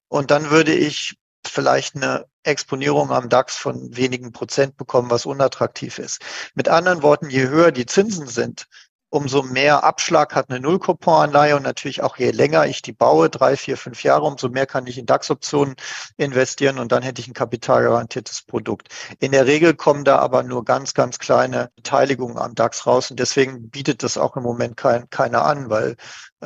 Und 0.07 0.31
dann 0.31 0.51
würde 0.51 0.73
ich 0.73 1.17
vielleicht 1.53 1.95
eine 1.95 2.25
Exponierung 2.43 3.11
am 3.11 3.29
DAX 3.29 3.55
von 3.57 3.95
wenigen 3.95 4.31
Prozent 4.31 4.75
bekommen, 4.75 5.09
was 5.11 5.25
unattraktiv 5.25 5.99
ist. 5.99 6.19
Mit 6.55 6.67
anderen 6.67 7.03
Worten, 7.03 7.29
je 7.29 7.47
höher 7.47 7.71
die 7.71 7.85
Zinsen 7.85 8.27
sind, 8.27 8.67
umso 9.13 9.43
mehr 9.43 9.83
Abschlag 9.83 10.33
hat 10.33 10.49
eine 10.49 10.59
Nullkuponanleihe 10.59 11.55
und 11.55 11.61
natürlich 11.61 12.01
auch 12.01 12.17
je 12.17 12.31
länger 12.31 12.65
ich 12.65 12.81
die 12.81 12.93
baue, 12.93 13.29
drei, 13.29 13.55
vier, 13.55 13.77
fünf 13.77 14.03
Jahre, 14.03 14.25
umso 14.25 14.49
mehr 14.49 14.65
kann 14.65 14.87
ich 14.87 14.97
in 14.97 15.05
DAX-Optionen 15.05 15.75
investieren 16.17 16.79
und 16.79 16.91
dann 16.91 17.03
hätte 17.03 17.21
ich 17.21 17.27
ein 17.27 17.35
kapitalgarantiertes 17.35 18.41
Produkt. 18.41 18.87
In 19.19 19.31
der 19.31 19.45
Regel 19.45 19.75
kommen 19.75 20.03
da 20.03 20.17
aber 20.17 20.41
nur 20.41 20.65
ganz, 20.65 20.95
ganz 20.95 21.19
kleine 21.19 21.69
Beteiligungen 21.75 22.39
am 22.39 22.55
DAX 22.55 22.87
raus 22.87 23.11
und 23.11 23.19
deswegen 23.19 23.69
bietet 23.69 24.01
das 24.01 24.17
auch 24.17 24.35
im 24.35 24.41
Moment 24.41 24.77
kein, 24.77 25.07
keiner 25.11 25.45
an, 25.45 25.69
weil 25.69 25.95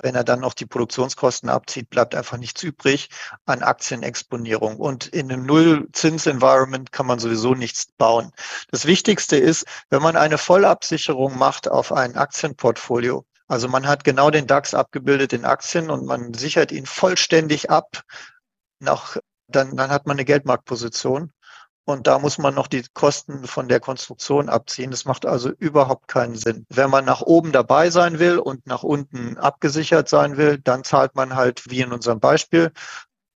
wenn 0.04 0.16
er 0.16 0.24
dann 0.24 0.40
noch 0.40 0.54
die 0.54 0.66
Produktionskosten 0.66 1.50
abzieht, 1.50 1.90
bleibt 1.90 2.16
einfach 2.16 2.38
nichts 2.38 2.64
übrig 2.64 3.10
an 3.46 3.64
Aktienexponierung. 3.64 4.78
Und 4.78 5.08
in 5.08 5.32
einem 5.32 5.46
Null-Zins-Environment 5.46 6.92
kann 6.92 7.06
man 7.06 7.20
sowieso 7.20 7.56
nichts 7.56 7.88
bauen. 7.98 8.32
Das 8.72 8.86
Wichtigste 8.86 9.38
ist, 9.38 9.66
wenn 9.90 10.02
man 10.02 10.16
eine 10.16 10.38
Vollabsicherung 10.38 11.38
macht 11.38 11.70
auf 11.70 11.92
ein 11.92 12.16
Aktienportfolio, 12.16 13.26
also 13.48 13.70
man 13.70 13.88
hat 13.88 14.04
genau 14.04 14.30
den 14.30 14.46
DAX 14.46 14.74
abgebildet 14.74 15.32
in 15.32 15.46
Aktien 15.46 15.90
und 15.90 16.06
man 16.06 16.34
sichert 16.34 16.72
ihn 16.72 16.86
vollständig 16.86 17.70
ab, 17.70 18.02
nach, 18.80 19.18
dann, 19.48 19.76
dann 19.78 19.90
hat 19.90 20.06
man 20.06 20.18
eine 20.18 20.26
Geldmarktposition. 20.26 21.32
Und 21.88 22.06
da 22.06 22.20
muss 22.20 22.38
man 22.38 22.54
noch 22.54 22.68
die 22.68 22.84
Kosten 22.94 23.48
von 23.48 23.70
der 23.70 23.80
Konstruktion 23.80 24.50
abziehen. 24.50 24.92
Das 24.92 25.06
macht 25.06 25.26
also 25.26 25.52
überhaupt 25.58 26.10
keinen 26.10 26.36
Sinn. 26.36 26.66
Wenn 26.68 26.90
man 26.90 27.06
nach 27.06 27.22
oben 27.22 27.54
dabei 27.54 27.90
sein 27.92 28.20
will 28.20 28.40
und 28.40 28.68
nach 28.68 28.84
unten 28.84 29.38
abgesichert 29.38 30.10
sein 30.10 30.36
will, 30.36 30.58
dann 30.58 30.84
zahlt 30.84 31.16
man 31.16 31.38
halt, 31.38 31.64
wie 31.70 31.80
in 31.80 31.94
unserem 31.94 32.20
Beispiel, 32.20 32.74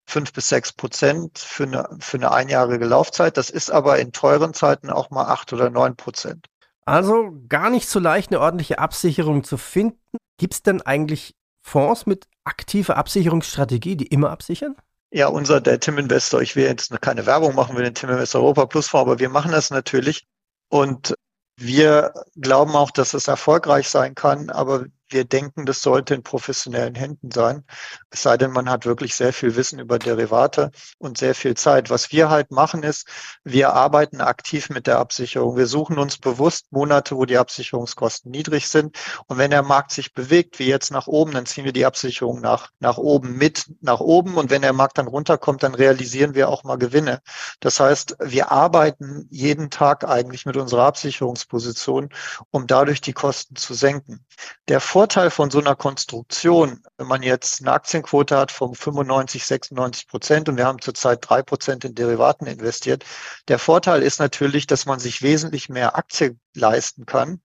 fünf 0.06 0.34
bis 0.34 0.50
sechs 0.50 0.74
Prozent 0.74 1.40
für 1.40 1.64
eine, 1.64 1.88
für 2.02 2.18
eine 2.18 2.32
einjährige 2.32 2.86
Laufzeit. 2.86 3.38
Das 3.38 3.50
ist 3.50 3.72
aber 3.72 4.00
in 4.00 4.12
teuren 4.12 4.54
Zeiten 4.54 4.90
auch 4.90 5.12
mal 5.12 5.28
acht 5.28 5.54
oder 5.54 5.70
neun 5.70 5.96
Prozent. 5.96 6.48
Also 6.84 7.32
gar 7.48 7.70
nicht 7.70 7.88
so 7.88 8.00
leicht, 8.00 8.32
eine 8.32 8.42
ordentliche 8.42 8.80
Absicherung 8.80 9.46
zu 9.46 9.56
finden. 9.56 10.18
Gibt 10.38 10.56
es 10.56 10.62
denn 10.62 10.82
eigentlich 10.82 11.36
Fonds 11.62 12.06
mit 12.06 12.28
aktiver 12.44 12.98
Absicherungsstrategie, 12.98 13.96
die 13.96 14.08
immer 14.08 14.30
absichern? 14.30 14.76
Ja, 15.14 15.28
unser, 15.28 15.60
der 15.60 15.80
Tim 15.80 15.98
Investor, 15.98 16.42
ich 16.42 16.56
will 16.56 16.64
jetzt 16.66 17.00
keine 17.02 17.26
Werbung 17.26 17.54
machen 17.56 17.76
für 17.76 17.84
den 17.84 17.94
Tim 17.94 18.10
Investor 18.10 18.42
Europa 18.42 18.66
Plus 18.66 18.88
Fonds, 18.88 19.08
aber 19.08 19.20
wir 19.20 19.30
machen 19.30 19.52
das 19.52 19.70
natürlich. 19.70 20.26
Und 20.70 21.16
wir 21.58 22.14
glauben 22.36 22.76
auch, 22.76 22.92
dass 22.92 23.14
es 23.14 23.28
erfolgreich 23.28 23.90
sein 23.90 24.16
kann, 24.16 24.50
aber 24.50 24.86
wir 25.12 25.26
denken, 25.26 25.66
das 25.66 25.82
sollte 25.82 26.16
in 26.16 26.24
professionellen 26.24 26.96
Händen 26.96 27.32
sein. 27.32 27.64
Es 28.10 28.24
sei 28.24 28.38
denn, 28.38 28.52
man 28.52 28.70
hat 28.70 28.86
wirklich 28.86 29.16
sehr 29.16 29.34
viel 29.34 29.56
Wissen 29.56 29.80
über 29.80 30.00
Derivate 30.00 30.72
und 30.98 31.18
sehr 31.18 31.36
viel 31.36 31.56
Zeit. 31.56 31.90
Was 31.90 32.12
wir 32.12 32.30
halt 32.30 32.52
machen 32.52 32.84
ist, 32.84 33.08
wir 33.44 33.74
arbeiten 33.74 34.22
aktiv 34.22 34.70
mit 34.70 34.88
der 34.88 35.00
Absicherung. 35.00 35.58
Wir 35.58 35.68
suchen 35.68 35.98
uns 35.98 36.18
bewusst 36.18 36.72
Monate, 36.72 37.16
wo 37.16 37.26
die 37.26 37.38
Absicherungskosten 37.38 38.32
niedrig 38.32 38.68
sind. 38.68 38.98
Und 39.28 39.38
wenn 39.38 39.52
der 39.52 39.64
Markt 39.64 39.92
sich 39.92 40.14
bewegt, 40.14 40.60
wie 40.60 40.68
jetzt 40.68 40.92
nach 40.92 41.08
oben, 41.08 41.32
dann 41.32 41.46
ziehen 41.46 41.66
wir 41.66 41.74
die 41.74 41.86
Absicherung 41.86 42.42
nach, 42.42 42.70
nach 42.80 42.98
oben 42.98 43.38
mit, 43.38 43.66
nach 43.82 44.00
oben. 44.00 44.36
Und 44.36 44.50
wenn 44.50 44.62
der 44.62 44.74
Markt 44.74 44.98
dann 44.98 45.08
runterkommt, 45.08 45.64
dann 45.64 45.76
realisieren 45.76 46.36
wir 46.36 46.50
auch 46.50 46.64
mal 46.64 46.78
Gewinne. 46.78 47.22
Das 47.60 47.80
heißt, 47.80 48.18
wir 48.20 48.52
arbeiten 48.52 49.28
jeden 49.30 49.70
Tag 49.70 50.04
eigentlich 50.08 50.46
mit 50.46 50.58
unserer 50.58 50.84
Absicherungsposition, 50.86 52.10
um 52.50 52.68
dadurch 52.68 53.02
die 53.02 53.14
Kosten 53.14 53.56
zu 53.56 53.74
senken. 53.74 54.26
Der 54.68 54.80
Vorteil 55.02 55.32
von 55.32 55.50
so 55.50 55.58
einer 55.58 55.76
Konstruktion, 55.76 56.84
wenn 56.98 57.08
man 57.08 57.24
jetzt 57.24 57.60
eine 57.60 57.72
Aktienquote 57.72 58.38
hat 58.38 58.52
von 58.52 58.76
95, 58.76 59.44
96 59.44 60.08
Prozent 60.08 60.48
und 60.48 60.58
wir 60.58 60.68
haben 60.68 60.80
zurzeit 60.80 61.28
drei 61.28 61.42
Prozent 61.42 61.84
in 61.84 61.96
Derivaten 61.96 62.46
investiert, 62.46 63.04
der 63.48 63.58
Vorteil 63.58 64.04
ist 64.04 64.20
natürlich, 64.20 64.68
dass 64.68 64.86
man 64.86 65.00
sich 65.00 65.24
wesentlich 65.24 65.70
mehr 65.70 65.96
Aktie 65.96 66.38
leisten 66.56 67.08
kann, 67.08 67.42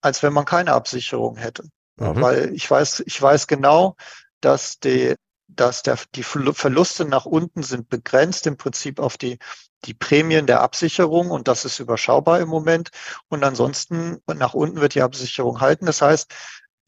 als 0.00 0.22
wenn 0.22 0.32
man 0.32 0.44
keine 0.44 0.72
Absicherung 0.72 1.34
hätte. 1.34 1.64
Mhm. 1.96 2.22
Weil 2.22 2.54
ich 2.54 2.70
weiß, 2.70 3.02
ich 3.04 3.20
weiß 3.20 3.48
genau, 3.48 3.96
dass 4.40 4.78
die, 4.78 5.16
dass 5.48 5.82
der, 5.82 5.98
die 6.14 6.22
Verluste 6.22 7.04
nach 7.04 7.26
unten 7.26 7.64
sind 7.64 7.88
begrenzt 7.88 8.46
im 8.46 8.56
Prinzip 8.56 9.00
auf 9.00 9.18
die, 9.18 9.40
die 9.86 9.94
Prämien 9.94 10.46
der 10.46 10.60
Absicherung 10.60 11.30
und 11.30 11.48
das 11.48 11.64
ist 11.64 11.78
überschaubar 11.78 12.40
im 12.40 12.48
Moment. 12.48 12.90
Und 13.28 13.44
ansonsten 13.44 14.18
nach 14.26 14.54
unten 14.54 14.80
wird 14.80 14.94
die 14.94 15.02
Absicherung 15.02 15.60
halten. 15.60 15.86
Das 15.86 16.02
heißt, 16.02 16.32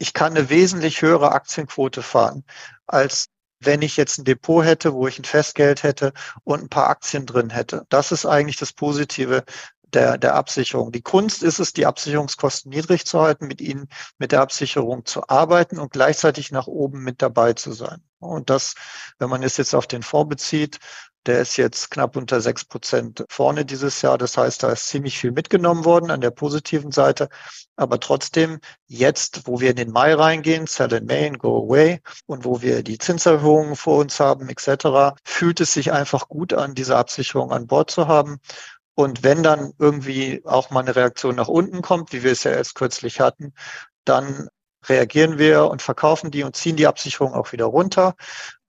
ich 0.03 0.15
kann 0.15 0.37
eine 0.37 0.51
wesentlich 0.51 1.01
höhere 1.01 1.31
Aktienquote 1.31 2.03
fahren, 2.03 2.45
als 2.89 3.29
wenn 3.61 3.83
ich 3.83 3.97
jetzt 3.97 4.19
ein 4.19 4.25
Depot 4.25 4.65
hätte, 4.65 4.95
wo 4.95 5.07
ich 5.07 5.17
ein 5.17 5.25
Festgeld 5.25 5.85
hätte 5.85 6.13
und 6.43 6.61
ein 6.61 6.69
paar 6.69 6.89
Aktien 6.89 7.25
drin 7.25 7.51
hätte. 7.51 7.87
Das 7.89 8.11
ist 8.11 8.27
eigentlich 8.27 8.57
das 8.57 8.73
Positive 8.73 9.45
der, 9.85 10.19
der 10.19 10.35
Absicherung. 10.35 10.91
Die 10.91 11.03
Kunst 11.03 11.45
ist 11.45 11.61
es, 11.61 11.73
die 11.73 11.87
Absicherungskosten 11.87 12.71
niedrig 12.71 13.07
zu 13.07 13.21
halten, 13.21 13.47
mit 13.47 13.61
ihnen, 13.61 13.89
mit 14.19 14.33
der 14.33 14.41
Absicherung 14.41 15.05
zu 15.05 15.29
arbeiten 15.29 15.79
und 15.79 15.93
gleichzeitig 15.93 16.51
nach 16.51 16.67
oben 16.67 17.05
mit 17.05 17.23
dabei 17.23 17.53
zu 17.53 17.71
sein. 17.71 18.03
Und 18.19 18.51
das, 18.51 18.75
wenn 19.21 19.31
man 19.31 19.45
es 19.45 19.57
jetzt 19.57 19.73
auf 19.73 19.87
den 19.87 20.03
Fonds 20.03 20.31
bezieht, 20.31 20.81
der 21.27 21.41
ist 21.41 21.57
jetzt 21.57 21.91
knapp 21.91 22.17
unter 22.17 22.41
sechs 22.41 22.65
Prozent 22.65 23.25
vorne 23.29 23.65
dieses 23.65 24.03
Jahr. 24.03 24.19
Das 24.19 24.37
heißt, 24.37 24.63
da 24.63 24.73
ist 24.73 24.87
ziemlich 24.87 25.19
viel 25.19 25.33
mitgenommen 25.33 25.85
worden 25.85 26.11
an 26.11 26.21
der 26.21 26.31
positiven 26.31 26.91
Seite. 26.91 27.29
Aber 27.77 28.01
trotzdem, 28.01 28.61
jetzt, 28.87 29.47
wo 29.47 29.61
wir 29.61 29.71
in 29.71 29.77
den 29.77 29.91
Mai 29.91 30.15
reingehen, 30.15 30.67
Sell 30.67 30.93
in 30.93 31.07
May 31.07 31.29
and 31.29 31.39
Go 31.39 31.65
Away, 31.65 32.01
und 32.27 32.45
wo 32.45 32.63
wir 32.63 32.83
die 32.83 32.99
Zinserhöhungen 32.99 33.77
vor 33.77 33.99
uns 33.99 34.19
haben, 34.21 34.49
etc., 34.49 35.17
fühlt 35.25 35.61
es 35.61 35.73
sich 35.73 35.93
einfach 35.93 36.29
gut 36.29 36.53
an, 36.53 36.75
diese 36.75 36.97
Absicherung 36.97 37.53
an 37.53 37.67
Bord 37.67 37.91
zu 37.91 38.09
haben. 38.09 38.39
Und 38.95 39.23
wenn 39.23 39.43
dann 39.43 39.73
irgendwie 39.79 40.43
auch 40.45 40.71
mal 40.71 40.81
eine 40.81 40.97
Reaktion 40.97 41.37
nach 41.37 41.49
unten 41.49 41.83
kommt, 41.83 42.13
wie 42.13 42.23
wir 42.23 42.33
es 42.33 42.45
ja 42.45 42.51
erst 42.51 42.75
kürzlich 42.75 43.21
hatten, 43.21 43.55
dann 44.05 44.49
reagieren 44.87 45.39
wir 45.39 45.67
und 45.67 45.81
verkaufen 45.83 46.31
die 46.31 46.43
und 46.43 46.57
ziehen 46.57 46.77
die 46.77 46.87
Absicherung 46.87 47.35
auch 47.35 47.53
wieder 47.53 47.67
runter. 47.67 48.15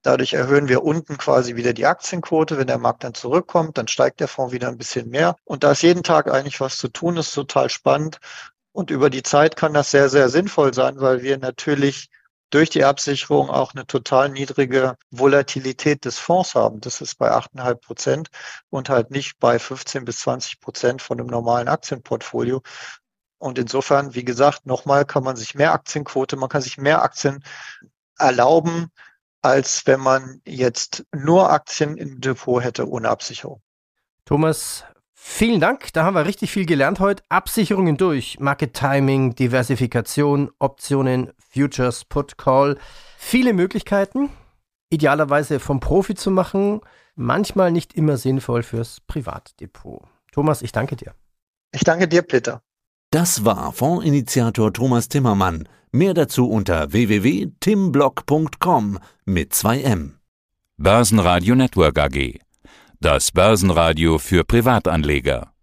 Dadurch 0.04 0.34
erhöhen 0.34 0.68
wir 0.68 0.84
unten 0.84 1.16
quasi 1.16 1.56
wieder 1.56 1.72
die 1.72 1.86
Aktienquote. 1.86 2.58
Wenn 2.58 2.66
der 2.66 2.76
Markt 2.78 3.04
dann 3.04 3.14
zurückkommt, 3.14 3.78
dann 3.78 3.88
steigt 3.88 4.20
der 4.20 4.28
Fonds 4.28 4.52
wieder 4.52 4.68
ein 4.68 4.76
bisschen 4.76 5.08
mehr. 5.08 5.34
Und 5.44 5.64
da 5.64 5.72
ist 5.72 5.82
jeden 5.82 6.02
Tag 6.02 6.30
eigentlich 6.30 6.60
was 6.60 6.76
zu 6.76 6.88
tun, 6.88 7.16
ist 7.16 7.32
total 7.32 7.70
spannend. 7.70 8.18
Und 8.72 8.90
über 8.90 9.08
die 9.08 9.22
Zeit 9.22 9.56
kann 9.56 9.72
das 9.72 9.90
sehr, 9.90 10.10
sehr 10.10 10.28
sinnvoll 10.28 10.74
sein, 10.74 11.00
weil 11.00 11.22
wir 11.22 11.38
natürlich 11.38 12.10
durch 12.50 12.68
die 12.68 12.84
Absicherung 12.84 13.48
auch 13.48 13.74
eine 13.74 13.86
total 13.86 14.28
niedrige 14.28 14.96
Volatilität 15.10 16.04
des 16.04 16.18
Fonds 16.18 16.54
haben. 16.54 16.82
Das 16.82 17.00
ist 17.00 17.16
bei 17.16 17.32
8,5 17.32 17.74
Prozent 17.76 18.28
und 18.68 18.90
halt 18.90 19.10
nicht 19.10 19.38
bei 19.38 19.58
15 19.58 20.04
bis 20.04 20.20
20 20.20 20.60
Prozent 20.60 21.00
von 21.00 21.18
einem 21.18 21.28
normalen 21.28 21.68
Aktienportfolio. 21.68 22.60
Und 23.38 23.58
insofern, 23.58 24.14
wie 24.14 24.24
gesagt, 24.24 24.66
nochmal 24.66 25.06
kann 25.06 25.24
man 25.24 25.36
sich 25.36 25.54
mehr 25.54 25.72
Aktienquote, 25.72 26.36
man 26.36 26.50
kann 26.50 26.60
sich 26.60 26.76
mehr 26.76 27.02
Aktien 27.02 27.42
erlauben, 28.18 28.90
als 29.44 29.86
wenn 29.86 30.00
man 30.00 30.40
jetzt 30.46 31.04
nur 31.14 31.50
Aktien 31.50 31.96
im 31.96 32.20
Depot 32.20 32.62
hätte 32.62 32.88
ohne 32.88 33.10
Absicherung. 33.10 33.60
Thomas, 34.24 34.84
vielen 35.12 35.60
Dank. 35.60 35.92
Da 35.92 36.04
haben 36.04 36.14
wir 36.14 36.24
richtig 36.24 36.50
viel 36.50 36.64
gelernt 36.64 36.98
heute. 36.98 37.22
Absicherungen 37.28 37.98
durch, 37.98 38.38
Market 38.40 38.74
Timing, 38.74 39.34
Diversifikation, 39.34 40.50
Optionen, 40.58 41.32
Futures, 41.52 42.06
Put, 42.06 42.38
Call. 42.38 42.78
Viele 43.18 43.52
Möglichkeiten. 43.52 44.30
Idealerweise 44.88 45.60
vom 45.60 45.78
Profi 45.78 46.14
zu 46.14 46.30
machen. 46.30 46.80
Manchmal 47.14 47.70
nicht 47.70 47.94
immer 47.94 48.16
sinnvoll 48.16 48.62
fürs 48.62 49.00
Privatdepot. 49.06 50.02
Thomas, 50.32 50.62
ich 50.62 50.72
danke 50.72 50.96
dir. 50.96 51.14
Ich 51.72 51.84
danke 51.84 52.08
dir, 52.08 52.22
Peter. 52.22 52.62
Das 53.10 53.44
war 53.44 53.72
Fondsinitiator 53.72 54.72
Thomas 54.72 55.08
Timmermann. 55.08 55.68
Mehr 55.94 56.12
dazu 56.12 56.50
unter 56.50 56.92
www.timblock.com 56.92 58.98
mit 59.26 59.52
2M. 59.52 60.14
Börsenradio 60.76 61.54
Network 61.54 62.00
AG. 62.00 62.40
Das 62.98 63.30
Börsenradio 63.30 64.18
für 64.18 64.42
Privatanleger. 64.42 65.53